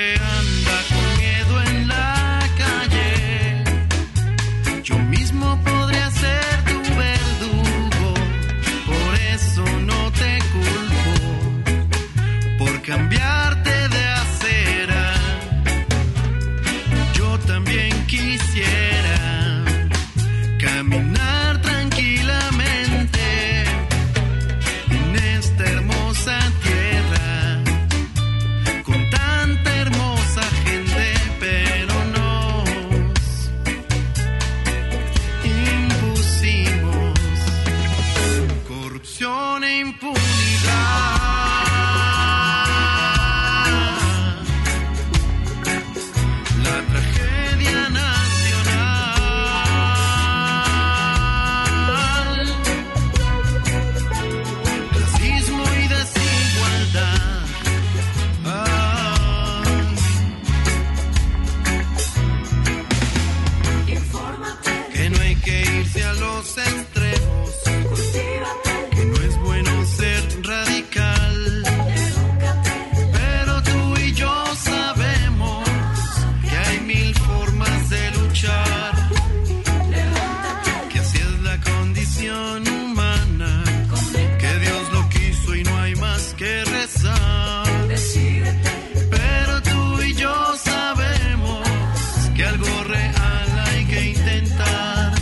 [92.48, 95.12] algo real hay que intentar.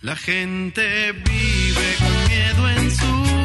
[0.00, 3.37] La gente vive con miedo en sus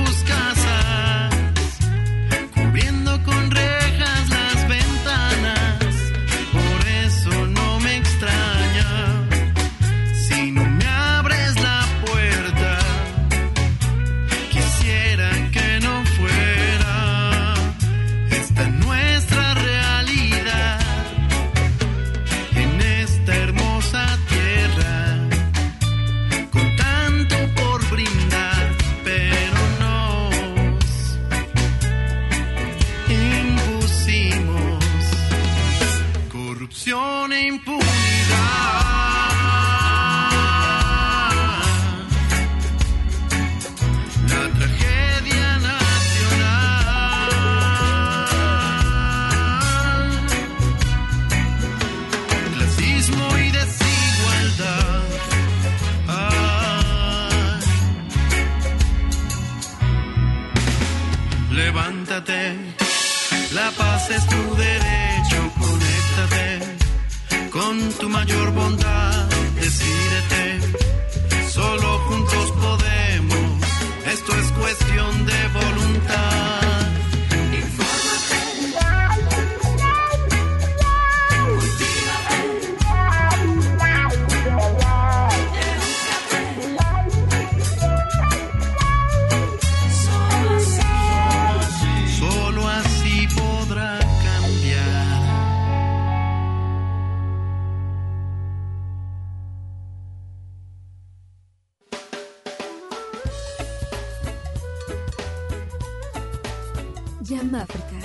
[107.34, 108.00] Jam África.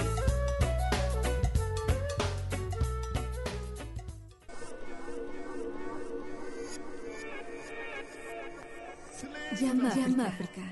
[9.58, 9.80] Jam
[10.18, 10.62] África.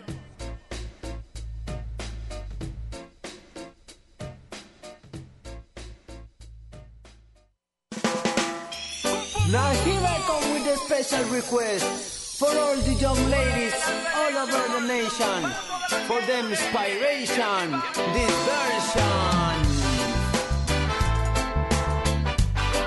[9.52, 13.74] Now here I come with a special request for all the young ladies
[14.14, 17.82] all over the nation for inspiration.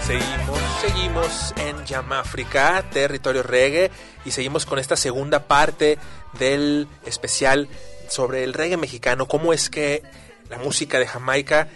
[0.02, 3.92] Seguimos, seguimos en Yamáfrica, territorio reggae,
[4.26, 5.98] y seguimos con esta segunda parte
[6.34, 7.70] del especial
[8.10, 10.04] sobre el reggae mexicano, cómo es que
[10.50, 11.68] la música de Jamaica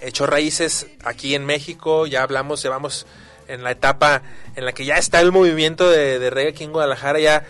[0.00, 3.06] echó raíces aquí en México, ya hablamos, llevamos
[3.48, 4.22] en la etapa
[4.54, 7.44] en la que ya está el movimiento de, de reggae aquí en Guadalajara, ya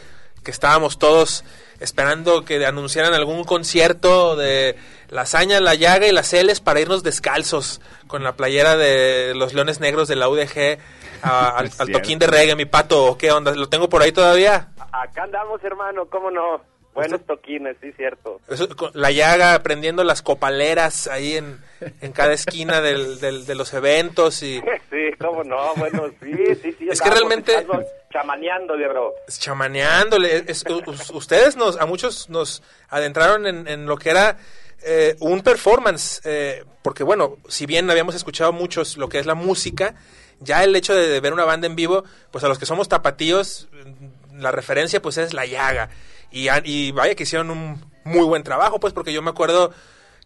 [0.45, 1.45] que estábamos todos
[1.81, 4.77] esperando que anunciaran algún concierto de
[5.11, 9.55] la hazaña, la llaga y las Celes para irnos descalzos con la playera de los
[9.55, 10.79] Leones Negros de la UDG
[11.23, 13.55] a- al, toquín de reggae, mi pato, ¿qué onda?
[13.55, 14.69] ¿Lo tengo por ahí todavía?
[14.93, 16.61] Acá andamos, hermano, ¿cómo no?
[16.95, 18.41] Buenos toquines, sí, cierto.
[18.49, 21.61] Eso, la llaga prendiendo las copaleras ahí en,
[22.01, 24.61] en cada esquina del, del- de los eventos y
[24.91, 26.89] Sí, cómo no, bueno, sí, sí, sí.
[26.91, 27.65] Es que realmente-
[28.11, 29.15] Chamaneándole, bro.
[29.29, 30.45] chamaneándole.
[30.49, 30.65] Es-
[31.13, 34.39] ustedes nos, a muchos nos adentraron en, lo que era
[34.83, 39.35] eh, un performance, eh, porque bueno, si bien habíamos escuchado muchos lo que es la
[39.35, 39.95] música,
[40.41, 43.69] ya el hecho de, ver una banda en vivo, pues a los que somos tapatíos,
[43.73, 45.91] mm, la referencia pues es la llaga.
[46.31, 49.73] Y vaya que hicieron un muy buen trabajo, pues porque yo me acuerdo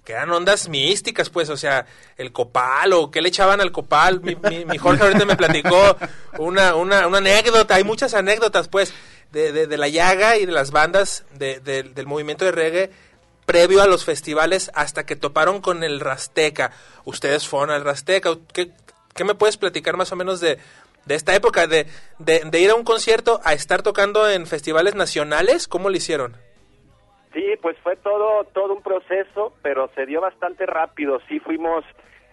[0.04, 1.86] que eran ondas místicas, pues, o sea,
[2.16, 4.20] el copal o qué le echaban al copal.
[4.20, 4.34] Mi,
[4.64, 5.96] mi- Jorge ahorita me platicó
[6.38, 8.92] una, una, una anécdota, hay muchas anécdotas, pues,
[9.30, 12.90] de, de, de la llaga y de las bandas de- del movimiento de reggae
[13.46, 16.72] previo a los festivales hasta que toparon con el Rasteca.
[17.04, 18.30] Ustedes fueron al Rasteca.
[18.52, 18.70] ¿Qué,
[19.14, 20.58] qué me puedes platicar más o menos de,
[21.06, 21.66] de esta época?
[21.66, 21.86] De,
[22.18, 25.66] de, de ir a un concierto a estar tocando en festivales nacionales.
[25.68, 26.36] ¿Cómo lo hicieron?
[27.32, 31.18] Sí, pues fue todo todo un proceso, pero se dio bastante rápido.
[31.28, 31.84] Sí fuimos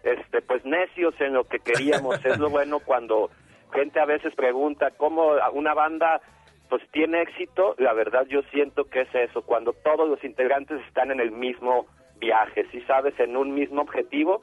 [0.04, 2.24] este pues necios en lo que queríamos.
[2.26, 3.30] es lo bueno cuando
[3.74, 6.22] gente a veces pregunta cómo una banda
[6.70, 7.76] pues tiene éxito.
[7.78, 11.86] La verdad yo siento que es eso, cuando todos los integrantes están en el mismo
[12.20, 14.42] viaje, si sabes, en un mismo objetivo.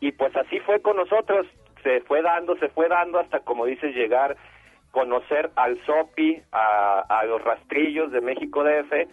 [0.00, 1.46] Y pues así fue con nosotros,
[1.84, 4.36] se fue dando, se fue dando hasta como dices llegar
[4.90, 9.08] conocer al SOPI, a, a los rastrillos de México DF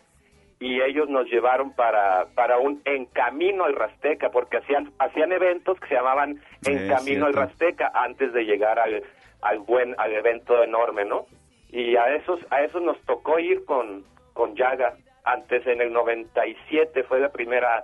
[0.60, 5.80] y ellos nos llevaron para, para un En Camino al Rasteca, porque hacían, hacían eventos
[5.80, 7.34] que se llamaban En Sí, Camino al.
[7.34, 9.04] Rasteca antes de llegar al,
[9.42, 11.26] al buen, al evento enorme, ¿no?
[11.72, 14.04] Y a esos, a esos nos tocó ir con,
[14.34, 14.96] con Yaga.
[15.24, 17.84] Antes, en el 97, fue la primera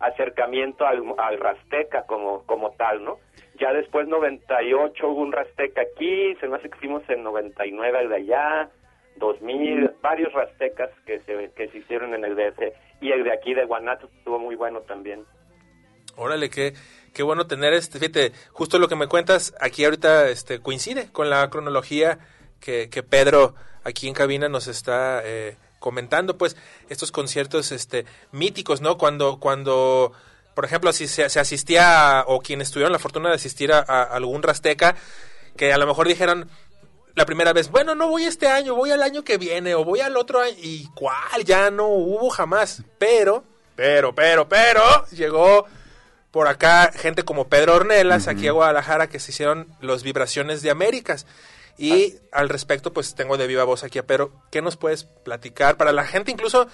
[0.00, 3.18] acercamiento al, al Rasteca como, como tal, ¿no?
[3.58, 8.08] Ya después, 98, hubo un Rasteca aquí, se me hace que fuimos en 99 al
[8.08, 8.70] de allá,
[9.16, 12.60] 2000, varios Rastecas que se, que se hicieron en el DF,
[13.00, 15.24] y el de aquí de Guanatos estuvo muy bueno también.
[16.16, 16.74] Órale, qué,
[17.14, 21.30] qué bueno tener este, fíjate, justo lo que me cuentas aquí ahorita este, coincide con
[21.30, 22.18] la cronología
[22.60, 23.54] que, que Pedro
[23.84, 26.56] aquí en cabina nos está eh, comentando, pues
[26.90, 28.98] estos conciertos este, míticos, ¿no?
[28.98, 30.12] Cuando, cuando
[30.54, 33.78] por ejemplo, si se, se asistía a- o quienes tuvieron la fortuna de asistir a,
[33.78, 34.94] a algún Rasteca,
[35.56, 36.50] que a lo mejor dijeron
[37.14, 40.00] la primera vez, bueno, no voy este año, voy al año que viene o voy
[40.00, 43.44] al otro año, y cuál, ya no hubo jamás, pero,
[43.76, 45.66] pero, pero, pero, llegó
[46.30, 50.70] por acá gente como Pedro Ornelas, aquí a Guadalajara, que se hicieron los Vibraciones de
[50.70, 51.26] Américas.
[51.76, 54.32] Y al respecto, pues tengo de viva voz aquí a Pedro.
[54.50, 55.76] ¿Qué nos puedes platicar?
[55.76, 56.68] Para la gente, incluso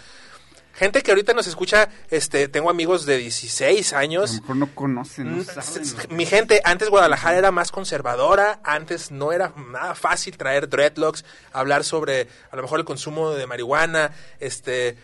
[0.77, 4.41] gente que ahorita nos escucha, este, tengo amigos de 16 A lo años.
[4.41, 6.16] mejor no conocen, no Mm, saben.
[6.16, 11.83] Mi gente, antes Guadalajara era más conservadora, antes no era nada fácil traer dreadlocks, hablar
[11.85, 14.97] sobre a lo mejor el consumo de marihuana, este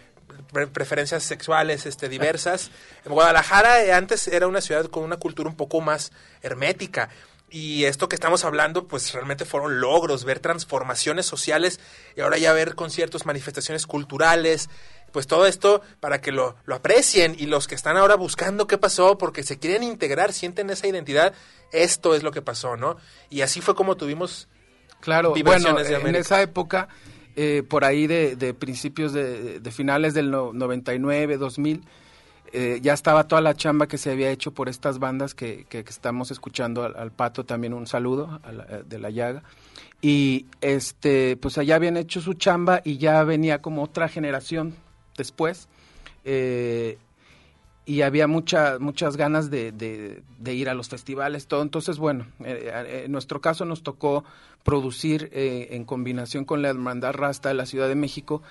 [0.53, 2.71] pre- preferencias sexuales este diversas.
[3.05, 6.13] En Guadalajara eh, antes era una ciudad con una cultura un poco más
[6.43, 7.09] hermética.
[7.55, 11.81] Y esto que estamos hablando, pues realmente fueron logros, ver transformaciones sociales
[12.17, 14.71] y ahora ya ver conciertos, manifestaciones culturales,
[15.13, 17.37] pues todo esto para que lo, lo aprecien.
[17.39, 21.35] Y los que están ahora buscando qué pasó porque se quieren integrar, sienten esa identidad,
[21.71, 22.97] esto es lo que pasó, ¿no?
[23.31, 24.49] Y así fue como tuvimos
[25.01, 26.89] Claro, bueno, de en esa época,
[27.35, 31.83] eh, por ahí de, de principios de, de finales del no- 99, 2000,
[32.53, 35.83] eh, ya estaba toda la chamba que se había hecho por estas bandas que, que-
[35.85, 39.43] que estamos escuchando al, al Pato también un saludo a la- eh, de la llaga.
[40.03, 44.77] Y este pues allá habían hecho su chamba y ya venía como otra generación
[45.17, 45.69] después
[46.25, 46.99] eh,
[47.85, 51.63] y había mucha, muchas ganas de, ir a los festivales, todo.
[51.63, 54.25] Entonces, bueno, eh, eh, en nuestro caso nos tocó
[54.63, 58.43] producir en combinación con la Hermandad Rasta de la Ciudad de México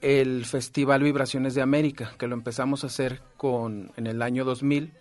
[0.00, 4.92] el Festival Vibraciones de América, que lo empezamos a hacer con en el año 2000.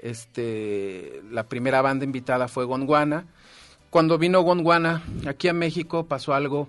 [0.00, 3.26] Este, la primera banda invitada fue Gondwana.
[3.90, 6.68] Cuando vino Gondwana aquí a México pasó algo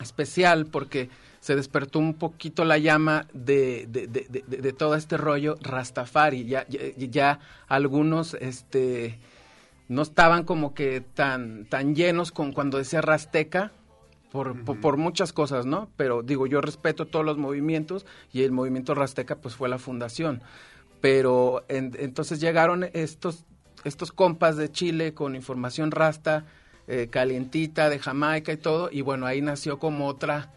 [0.00, 1.08] especial porque
[1.42, 6.44] se despertó un poquito la llama de, de, de, de- todo este rollo Rastafari.
[6.44, 9.18] Ya, ya, ya algunos este,
[9.88, 13.72] no estaban como que tan, tan llenos con cuando decía Rasteca.
[14.30, 15.90] Por, por, por muchas cosas, ¿no?
[15.98, 20.40] Pero digo, yo respeto todos los movimientos y el movimiento Rasteca pues fue la fundación.
[21.02, 23.44] Pero en- entonces llegaron estos,
[23.84, 26.46] estos compas de Chile con información rasta,
[26.86, 30.50] eh, calientita, de Jamaica y todo, y bueno, ahí nació como otra,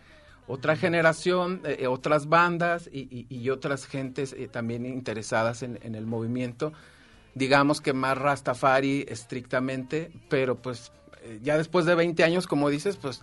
[0.47, 5.95] otra generación, eh, eh, otras bandas y, y- otras gentes eh, también interesadas en, en
[5.95, 6.73] el movimiento,
[7.33, 10.91] digamos que más Rastafari estrictamente, pero pues
[11.23, 13.21] eh, ya después de 20 años, como dices, pues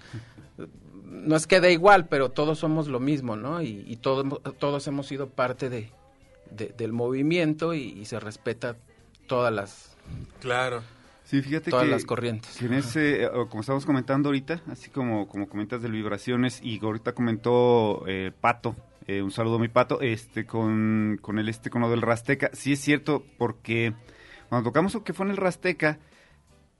[1.05, 3.62] no es que da igual, pero todos somos lo mismo, ¿no?
[3.62, 5.91] Y, todos, hemos sido parte de,
[6.51, 8.77] de- del movimiento y se respeta
[9.27, 9.93] todas las
[10.41, 10.83] Claro.
[11.33, 12.59] Sí, fíjate todas que, las corrientes.
[12.59, 16.78] que en ese, eh, como estamos comentando ahorita, así como, como comentas del vibraciones, y
[16.85, 18.76] ahorita comentó eh, Pato,
[19.07, 22.51] eh, un saludo a mi Pato, este, con, con el este, con lo del Rasteca,
[22.53, 23.95] sí es cierto, porque
[24.51, 26.01] cuando tocamos lo que fue en el Rasteca,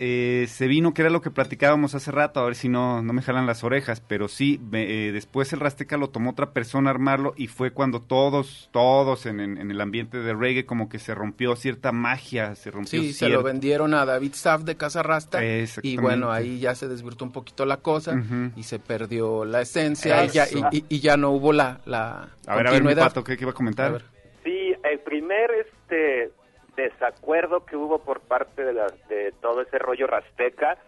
[0.05, 3.13] eh, se vino, que era lo que platicábamos hace rato, a ver si no, no
[3.13, 6.91] me jalan las orejas, pero sí, me- eh, después el Rasteca lo tomó otra persona
[6.91, 10.89] a armarlo y fue cuando todos, todos en, en- en el ambiente de reggae como
[10.89, 14.77] que se rompió cierta magia, se rompió Sí, se lo vendieron a David Saf de
[14.77, 15.39] Casa Rasta
[15.83, 18.21] y bueno, ahí ya se desvirtuó un poquito la cosa
[18.57, 22.29] y se perdió la esencia y ya, y, y- y ya no hubo la, la
[22.49, 23.87] A ver, a ver, mi pato, ¿qué, qué iba a comentar?
[23.87, 24.05] A ver.
[24.43, 26.33] Sí, el primer este
[26.77, 30.79] desacuerdo que hubo por parte de, la, de todo ese rollo rasteca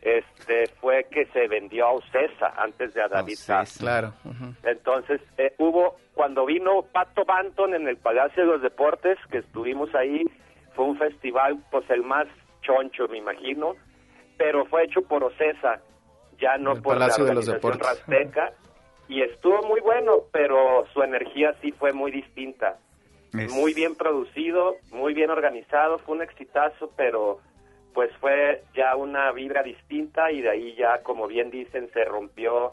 [0.00, 3.78] este fue que se vendió a Ocesa antes de a David Sass.
[3.78, 4.12] Claro.
[4.62, 9.92] Entonces, eh, hubo, cuando vino Pato Banton en el Palacio de los Deportes, que estuvimos
[9.94, 10.24] ahí,
[10.74, 12.28] fue un festival, pues el más
[12.62, 13.74] choncho, me imagino,
[14.36, 15.80] pero fue hecho por Ocesa,
[16.38, 18.06] ya no El por Palacio la de los organización Deportes.
[18.06, 18.52] Rasteca,
[19.08, 22.78] y estuvo muy bueno, pero su energía sí fue muy distinta.
[23.36, 27.40] Es- Muy bien producido, muy bien organizado, fue un exitazo, pero
[27.94, 32.72] pues fue ya una vibra distinta y de ahí ya, como bien dicen, se rompió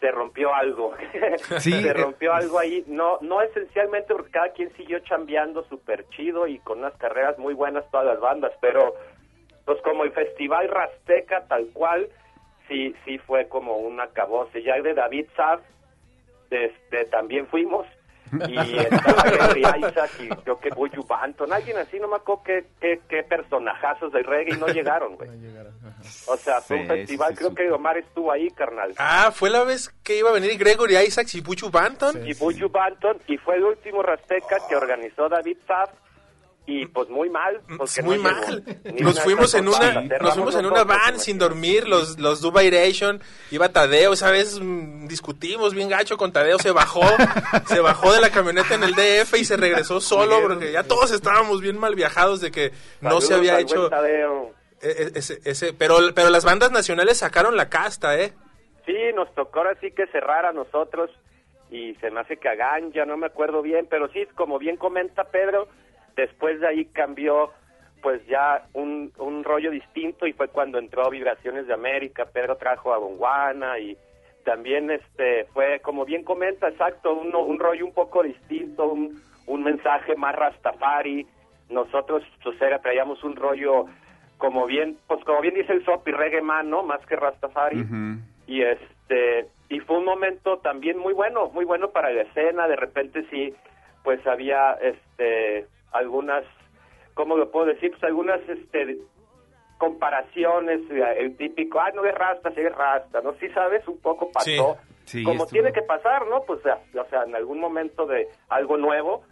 [0.00, 0.92] se rompió algo.
[1.60, 2.84] Sí, se eh, rompió algo ahí.
[2.88, 7.54] No no esencialmente porque cada quien siguió chambeando súper chido y con unas carreras muy
[7.54, 8.94] buenas todas las bandas, pero
[9.64, 12.08] pues como el festival Rasteca tal cual,
[12.68, 14.62] sí sí fue como un acabose.
[14.64, 15.60] Ya de David Saf,
[16.50, 17.86] este, también fuimos
[18.48, 22.66] y estaba Gregory Isaac y creo que Buju Banton, alguien así, no me acuerdo qué,
[22.80, 25.28] qué, qué personajazos del reggae y no llegaron, güey.
[26.26, 27.56] O sea, fue un Sí, festival, sí, sí, creo sí.
[27.56, 28.92] que Omar estuvo ahí, carnal.
[28.98, 32.26] Ah, fue la vez que iba a venir Gregory Isaacs y Buchu Banton.
[32.26, 35.90] y Buju Banton, y fue el último Rasteca que organizó David Saff,
[36.66, 37.60] y pues muy mal.
[37.76, 38.64] porque muy no mal.
[39.00, 43.68] Nos fuimos en una, nos fuimos en una van sin dormir, los, los Dubairation, iba
[43.70, 47.02] Tadeo, esa vez mm, discutimos bien gacho con Tadeo, se bajó,
[47.66, 51.10] se bajó de la camioneta en el DF y se regresó solo porque ya todos
[51.10, 53.90] estábamos bien mal viajados de que no se había hecho
[54.80, 58.32] e- e- ese, ese, pero, pero las bandas nacionales sacaron la casta, eh.
[58.86, 61.10] Sí, nos tocó ahora sí que cerrar a nosotros
[61.70, 64.76] y se me hace que a Ganja, no me acuerdo bien, pero sí, como bien
[64.76, 65.68] comenta Pedro,
[66.16, 67.50] después de ahí cambió
[68.02, 72.92] pues ya un, un rollo distinto y fue cuando entró Vibraciones de América, Pedro trajo
[72.92, 73.96] a Bonguana y
[74.44, 79.62] también este fue, como bien comenta, exacto, un, un rollo un poco distinto, un, un
[79.62, 81.26] mensaje más rastafari,
[81.70, 83.86] nosotros pues era, traíamos un rollo
[84.38, 86.82] como bien, pues como bien dice el Sopi, reggae man, ¿no?
[86.82, 87.86] Más que rastafari.
[88.46, 92.66] Y este y fue un momento también muy bueno muy bueno para la escena.
[92.66, 93.54] De repente sí
[94.02, 96.44] pues había este algunas
[97.14, 98.98] cómo lo puedo decir pues algunas este
[99.78, 103.98] comparaciones eh, el típico ah no es rasta sí es rasta no sí sabes un
[104.00, 108.06] poco pasó Sí, como estuvo- tiene que pasar no pues o sea en algún momento
[108.06, 109.24] de algo nuevo.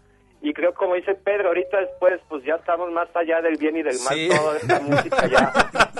[0.42, 3.82] Y creo como dice Pedro ahorita después pues ya estamos más allá del bien y
[3.82, 4.28] del mal Sí.
[4.30, 5.52] toda esta música ya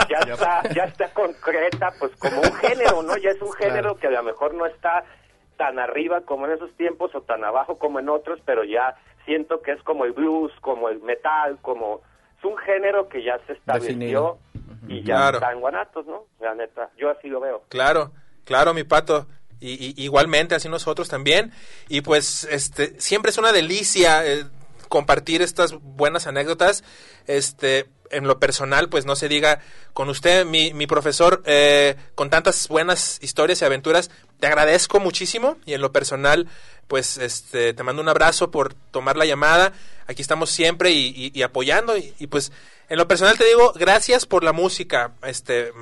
[0.09, 4.09] ya está ya está concreta pues como un género no ya es un género que
[4.09, 5.05] a lo mejor no está
[5.57, 8.97] tan arriba como en esos tiempos o tan abajo como en otros pero ya
[9.31, 12.01] siento que es como el blues como el metal como
[12.39, 14.39] es un género que ya se estableció
[14.89, 15.39] y ya Claro.
[15.39, 18.11] está en Guanatos no la neta yo así lo veo Claro,
[18.45, 19.27] claro, mi pato.
[19.63, 21.53] Y, y- igualmente, así nosotros también.
[21.91, 24.45] Y pues, este, siempre es una delicia eh,
[24.91, 26.85] compartir estas buenas anécdotas.
[27.27, 29.61] Este, en lo personal, pues no se diga
[29.95, 34.11] con usted, mi, mi profesor, eh, con tantas buenas historias y aventuras.
[34.41, 36.49] Te agradezco muchísimo y en lo personal,
[36.89, 39.73] pues, este, te mando un abrazo por tomar la llamada.
[40.09, 42.53] Aquí estamos siempre y, apoyando y, y, pues.
[42.89, 45.73] En lo personal te digo, gracias por la música, este,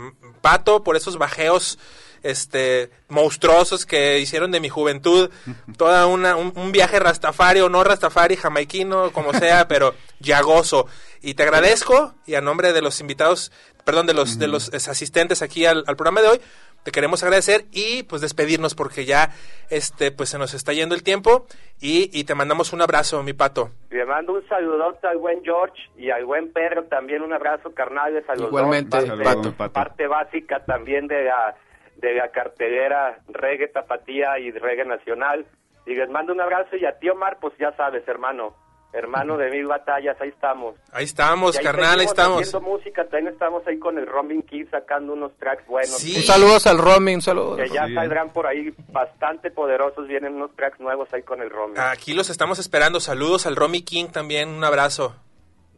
[0.42, 1.78] Pato, por esos bajeos
[2.22, 5.30] este monstruosos que hicieron de mi juventud
[5.76, 10.86] toda una un, un viaje rastafari o no rastafari jamaiquino como sea pero ya gozo
[11.22, 13.52] y te agradezco y a nombre de los invitados
[13.84, 16.40] perdón de los de los es, asistentes aquí al, al programa de hoy
[16.84, 19.30] te queremos agradecer y pues despedirnos porque ya
[19.68, 21.46] este pues se nos está yendo el tiempo
[21.80, 25.76] y, y te mandamos un abrazo mi pato Le mando un saludote al buen George
[25.96, 29.00] y al buen Pedro también un abrazo carnales a los Igualmente.
[29.00, 29.72] Saludos, Parte, Pato.
[29.72, 31.56] parte básica también de la,
[31.98, 35.46] de la cartelera reggae tapatía y reggae nacional.
[35.86, 38.54] Y les mando un abrazo y a ti Omar, pues ya sabes, hermano,
[38.92, 40.74] hermano de mil batallas, ahí estamos.
[40.92, 44.68] ahí estamos ahí carnal ahí estamos haciendo música, también estamos ahí con el Robin Kid
[44.70, 45.96] sacando unos tracks buenos.
[45.98, 46.16] Sí.
[46.16, 47.56] Un saludos al Romy, un saludo.
[47.56, 47.94] Que ya Sí.
[47.94, 51.78] saldrán por ahí bastante poderosos, vienen unos tracks nuevos ahí con el Robin.
[51.78, 55.14] aquí los estamos esperando saludos al Romy King también un abrazo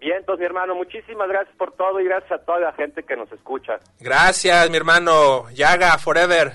[0.01, 3.17] Bien, entonces mi hermano, muchísimas gracias por todo y gracias a toda la gente que
[3.17, 3.79] nos escucha.
[3.99, 5.51] Gracias, mi hermano.
[5.51, 6.55] Yaga, forever.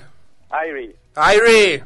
[0.68, 0.96] Irie.
[1.16, 1.84] Irie.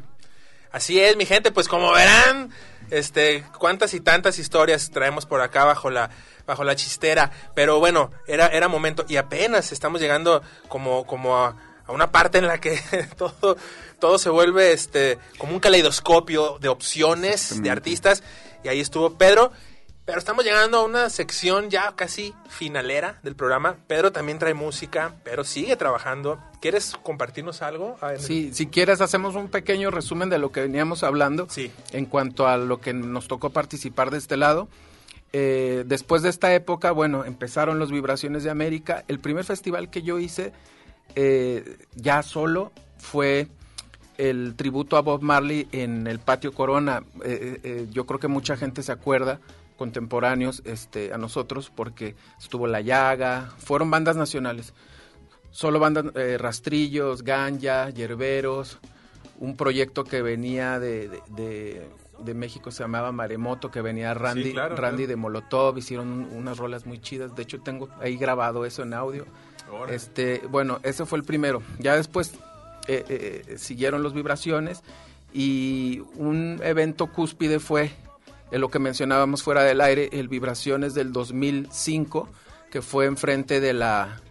[0.71, 2.49] Así es, mi gente, pues como verán,
[2.89, 6.09] este, cuántas y tantas historias traemos por acá bajo la
[6.47, 11.55] bajo la chistera, pero bueno, era era momento y apenas estamos llegando como como a,
[11.85, 12.79] a una parte en la que
[13.17, 13.55] todo
[13.99, 18.23] todo se vuelve este como un caleidoscopio de opciones de artistas
[18.63, 19.51] y ahí estuvo Pedro
[20.11, 23.77] pero estamos llegando a una sección ya casi finalera del programa.
[23.87, 26.37] Pedro también trae música, pero sigue trabajando.
[26.59, 27.95] ¿Quieres compartirnos algo?
[28.17, 31.71] Sí, si quieres hacemos un pequeño resumen de lo que veníamos hablando Sí.
[31.93, 34.67] en cuanto a lo que nos tocó participar de este lado.
[35.31, 39.05] Eh, después de esta época, bueno, empezaron los Vibraciones de América.
[39.07, 40.51] El primer festival que yo hice
[41.15, 43.47] eh, ya solo fue
[44.17, 47.01] el tributo a Bob Marley en el patio Corona.
[47.23, 49.39] Eh, eh, yo creo que mucha gente se acuerda
[49.85, 54.75] contemporáneos este, a nosotros porque estuvo La Llaga, fueron bandas nacionales.
[55.49, 58.77] Solo bandas eh, Rastrillos, Ganja, Yerberos,
[59.39, 64.51] un proyecto que venía de, de- de- de México se llamaba Maremoto, que venía Randy,
[64.53, 65.07] claro, Randy claro.
[65.07, 67.35] de Molotov, hicieron un- unas rolas muy chidas.
[67.35, 69.25] De hecho, tengo ahí grabado eso en audio.
[69.89, 71.63] Este, bueno, ese fue el primero.
[71.79, 72.33] Ya después
[72.87, 74.83] eh, eh, siguieron los vibraciones
[75.33, 77.91] y un evento cúspide fue
[78.51, 82.29] eh, lo que mencionábamos fuera del aire, el Vibraciones del 2005,
[82.69, 84.21] que fue enfrente de la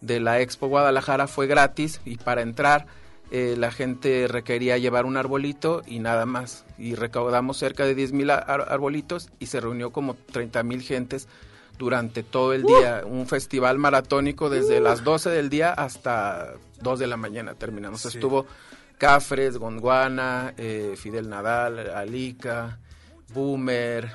[0.00, 2.86] de la Expo Guadalajara, fue gratis y para entrar
[3.30, 6.66] eh, la gente requería llevar un arbolito y nada más.
[6.76, 11.28] Y recaudamos cerca de 10 mil arbolitos y se reunió como 30 mil gentes
[11.78, 13.04] durante todo el día.
[13.06, 16.52] Un festival maratónico desde las 12 del día hasta
[16.82, 18.02] 2 de la mañana terminamos.
[18.02, 18.08] Sí.
[18.08, 18.44] Estuvo
[18.98, 22.78] Cafres, Gondwana, eh, Fidel Nadal, Alica,
[23.32, 24.10] Boomer,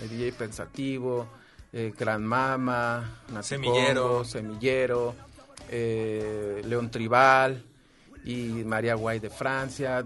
[0.00, 1.26] el DJ Pensativo,
[1.72, 4.24] eh, Gran Mama, Semillero.
[4.24, 5.14] Semillero,
[5.68, 7.69] eh, León Tribal
[8.24, 10.04] y María Guay de Francia.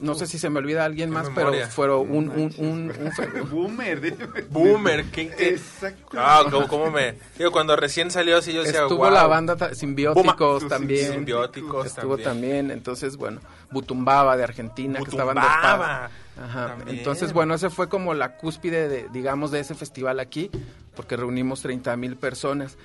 [0.00, 1.60] No sé si se me olvida alguien más, memoria.
[1.60, 4.16] pero fueron un, un, un, un Boomer.
[4.50, 5.50] Boomer, ¿qué, qué?
[5.50, 6.16] Exacto.
[6.18, 7.14] Ah, ¿cómo, cómo me...?
[7.38, 9.10] Digo, cuando recién salió así yo decía, Estuvo wow.
[9.12, 10.68] la banda Simbióticos Buma.
[10.68, 11.12] también.
[11.12, 12.24] Simbióticos Estuvo también.
[12.24, 12.70] también.
[12.72, 13.40] Entonces, bueno,
[13.70, 15.40] Butumbaba de Argentina, que estaban de.
[15.42, 16.10] Ajá.
[16.68, 16.98] también.
[16.98, 20.50] Entonces, bueno, ese fue como la cúspide, de, digamos, de ese festival aquí,
[20.96, 22.76] porque reunimos 30 mil personas.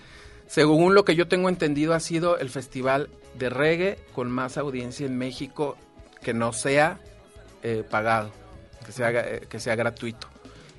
[0.48, 5.06] Según lo que yo tengo entendido, ha sido el festival de reggae con más audiencia
[5.06, 5.78] en México
[6.22, 7.00] que no sea
[7.64, 8.32] eh, pagado,
[8.86, 10.28] que sea, eh, que sea gratuito.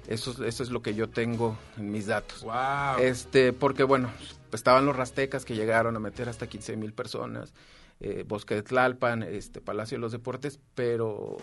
[0.06, 2.42] Eso, es- eso es lo que yo tengo en mis datos.
[2.42, 2.98] Wow.
[3.00, 4.10] Este, porque bueno,
[4.52, 7.52] estaban los rastecas que llegaron a meter hasta 15 mil personas,
[8.00, 11.36] eh, Bosque de Tlalpan, este, Palacio de los Deportes, pero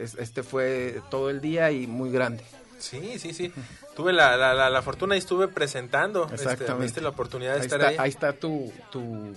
[0.00, 2.44] es- este fue todo el día y muy grande.
[2.78, 3.52] Sí, sí, sí.
[3.96, 6.24] Tuve la, la, la, la fortuna y estuve presentando.
[6.24, 6.82] Este, Exactamente.
[6.84, 7.96] viste la oportunidad de ahí estar está, ahí.
[7.98, 9.32] ahí está tu, tu,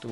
[0.00, 0.10] tu,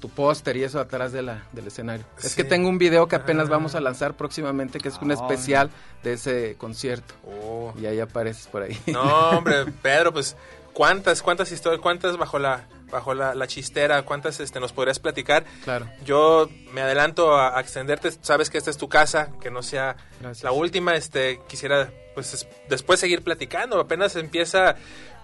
[0.00, 2.04] tu póster y eso atrás de la, del escenario.
[2.22, 3.50] Es que tengo un video que apenas Ah.
[3.50, 5.14] vamos a lanzar próximamente, que es un Ah.
[5.14, 5.70] especial
[6.02, 7.14] de ese concierto.
[7.26, 7.74] Oh.
[7.80, 8.78] Y ahí apareces por ahí.
[8.86, 10.36] No, hombre, Pedro, pues
[10.72, 15.44] cuántas, cuántas historias, cuántas bajo la bajo la, la chistera, cuántas este nos podrías platicar.
[15.64, 15.88] Claro.
[16.04, 19.96] Yo me adelanto a, a extenderte, sabes que esta es tu casa, que no sea
[20.20, 20.42] Gracias.
[20.44, 24.76] la última, este quisiera pues es- después seguir platicando, apenas empieza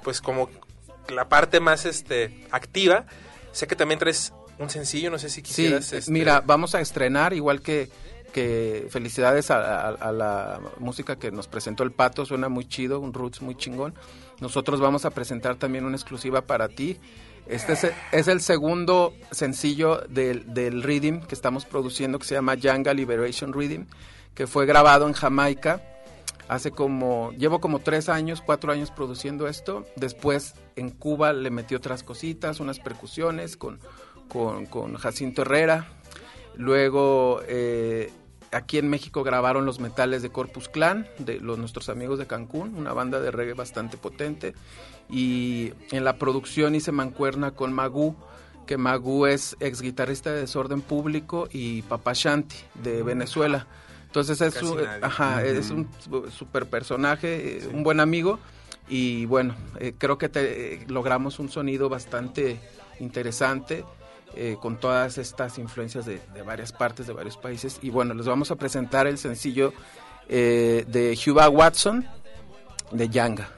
[0.02, 0.50] pues como
[1.08, 3.06] la parte más este activa.
[3.52, 6.80] Sé que también traes un sencillo, no sé si Sí, quisieras este, mira, vamos a
[6.80, 7.88] estrenar, igual que,
[8.32, 13.00] que felicidades a, a- a la música que nos presentó el Pato, suena muy chido,
[13.00, 13.94] un roots muy chingón.
[14.40, 16.98] Nosotros vamos a presentar también una exclusiva para ti.
[17.46, 17.74] Este
[18.12, 23.52] es, el segundo sencillo del, del Rhythm que estamos produciendo, que se llama Yanga Liberation
[23.52, 23.84] Rhythm,
[24.34, 25.82] que fue grabado en Jamaica.
[26.48, 29.84] Hace como, llevo como tres años, cuatro años produciendo esto.
[29.96, 33.78] Después en Cuba le metí otras cositas, unas percusiones con,
[34.28, 35.86] con, con Jacinto Herrera.
[36.56, 38.10] Luego eh,
[38.54, 42.74] aquí en México grabaron los metales de Corpus Clan, de los, nuestros amigos de Cancún,
[42.76, 44.54] una banda de reggae bastante potente.
[45.10, 48.16] Y en la producción hice mancuerna con Magú,
[48.66, 53.66] que Magú es ex guitarrista de Desorden Público y Papa Shanti de Venezuela.
[54.06, 54.78] Entonces es un,
[56.26, 58.38] es super personaje, eh, un buen amigo.
[58.88, 62.60] Y bueno, eh, creo que te- eh, logramos un sonido bastante
[63.00, 63.84] interesante
[64.36, 68.26] eh, con todas estas influencias de, de varias partes, de varios países y bueno, les
[68.26, 69.72] vamos a presentar el sencillo
[70.28, 72.06] eh, de Huba Watson
[72.92, 73.50] de Yanga.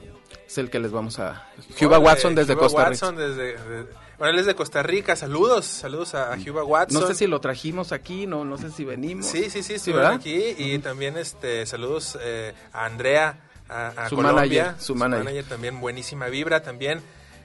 [0.47, 1.45] Es el que les vamos a...
[1.81, 2.89] Huba Watson desde Cuba Costa Rica.
[2.91, 7.01] Watson desde, de- bueno, él es de Costa Rica, saludos, saludos a, a Cuba Watson.
[7.01, 9.25] No sé si lo trajimos aquí, no, no sé si venimos.
[9.27, 10.13] Sí, sí, sí, Sí, ¿verdad?
[10.13, 15.43] aquí y también este saludos eh, a Andrea, a, a Su Colombia, manager, su manager.
[15.43, 17.01] también buenísima vibra, también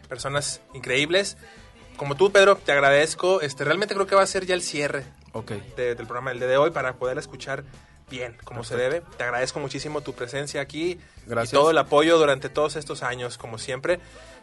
[0.08, 1.36] personas increíbles.
[1.96, 3.40] Como tú, Pedro, te agradezco.
[3.40, 5.04] Este, realmente creo que va a ser ya el cierre
[5.76, 7.64] de- del programa del día de hoy para poder escuchar
[8.10, 9.02] bien, como se debe.
[9.16, 11.52] Te agradezco muchísimo tu presencia aquí Gracias.
[11.52, 14.00] y todo el apoyo durante todos estos años, como siempre.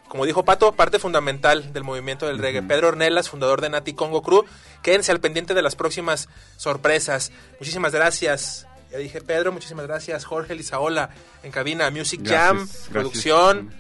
[0.08, 2.64] Como dijo Pato, parte fundamental del movimiento del reggae.
[2.64, 4.44] Pedro Ornelas, fundador de Nati Congo Crew.
[4.82, 7.32] Quédense al pendiente de las próximas sorpresas.
[7.60, 8.66] Muchísimas gracias.
[8.92, 10.26] Ya dije Pedro, muchísimas gracias.
[10.26, 11.12] Jorge Lizaola
[11.44, 12.88] en cabina, Music Gracias, Jam, gracias.
[12.90, 13.74] producción.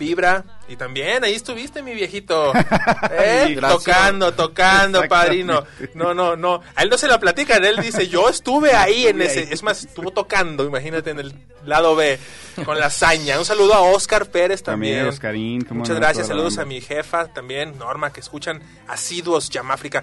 [0.00, 0.44] Vibra.
[0.66, 2.52] Y también ahí estuviste, mi viejito.
[3.10, 3.58] ¿Eh?
[3.60, 5.64] Tocando, tocando, padrino.
[5.94, 6.62] No, no, no.
[6.74, 7.62] A él no se la platican.
[7.64, 9.52] Él dice, yo estuve ahí en ese.
[9.52, 11.34] Es más, estuvo tocando, imagínate, en el
[11.66, 12.18] lado B,
[12.64, 13.38] con la hazaña.
[13.38, 14.94] Un saludo a Oscar Pérez también.
[14.94, 16.26] También, Oscarín, Muchas no, gracias.
[16.26, 20.02] Saludos a mi jefa también, Norma, que escuchan asiduos Yamáfrica.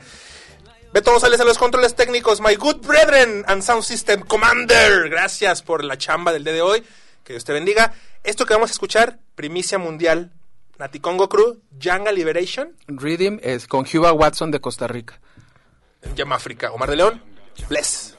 [0.93, 5.09] Beto González a los controles técnicos, my good brethren and sound system commander.
[5.09, 6.83] Gracias por la chamba del día de hoy.
[7.27, 7.91] Que Dios te bendiga.
[8.23, 10.31] Esto que vamos a escuchar, primicia mundial,
[10.79, 15.19] Naticongo Crew, Yanga Liberation, Rhythm es con Cuba Watson de Costa Rica.
[16.03, 16.71] en Yamáfrica.
[16.71, 17.21] Omar de León,
[17.67, 18.15] bless.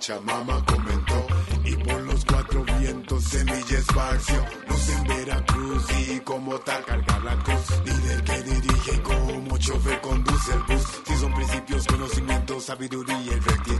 [0.00, 1.26] Pachamama comentó.
[1.62, 7.36] Y por los cuatro vientos semilla esparció, luz en Veracruz y como tal cargar la
[7.40, 7.82] cruz.
[7.84, 11.02] Líder que dirige como chofer conduce el bus.
[11.06, 13.79] Si son principios, conocimientos, sabiduría y rectitud.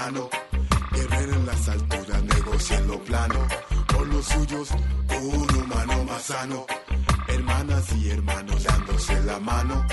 [0.00, 0.30] Castellano,
[0.92, 3.46] guerrero en las alturas, negocia en lo plano,
[3.86, 4.70] por los suyos,
[5.22, 6.66] un humano más sano.
[7.28, 9.86] Hermanas y hermanos dándose la mano.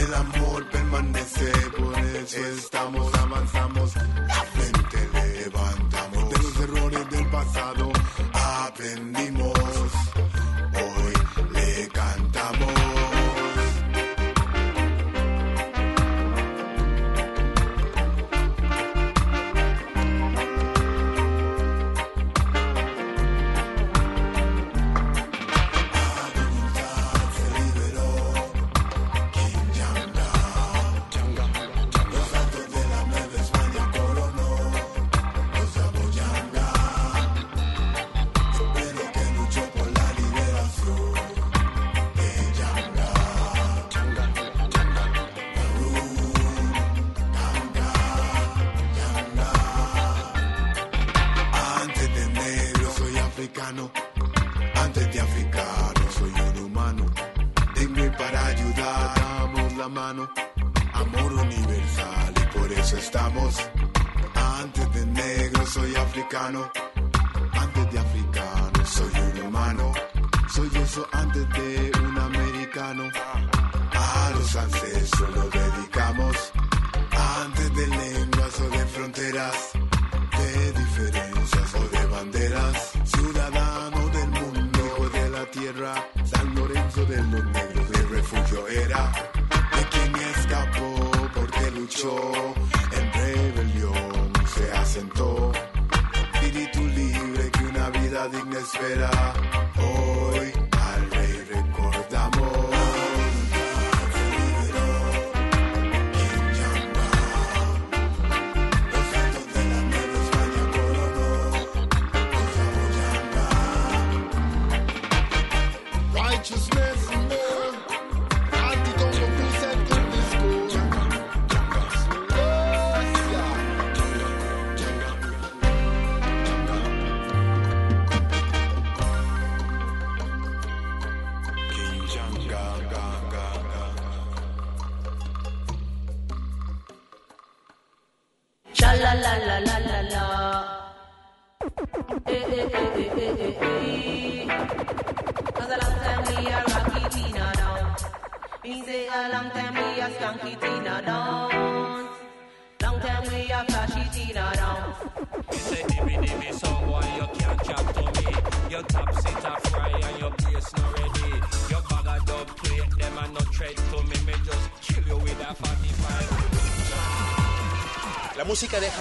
[0.00, 5.08] El amor permanece, por eso estamos, avanzamos, la frente
[5.44, 6.30] levantamos.
[6.30, 7.92] De los errores del pasado
[8.32, 9.33] aprendimos,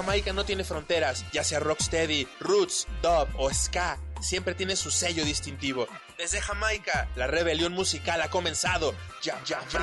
[0.03, 5.23] Jamaica no tiene fronteras, ya sea rocksteady, roots, dub o ska, siempre tiene su sello
[5.23, 5.87] distintivo.
[6.17, 8.93] Desde Jamaica, la rebelión musical ha comenzado.
[9.21, 9.79] Ya, ya, ya,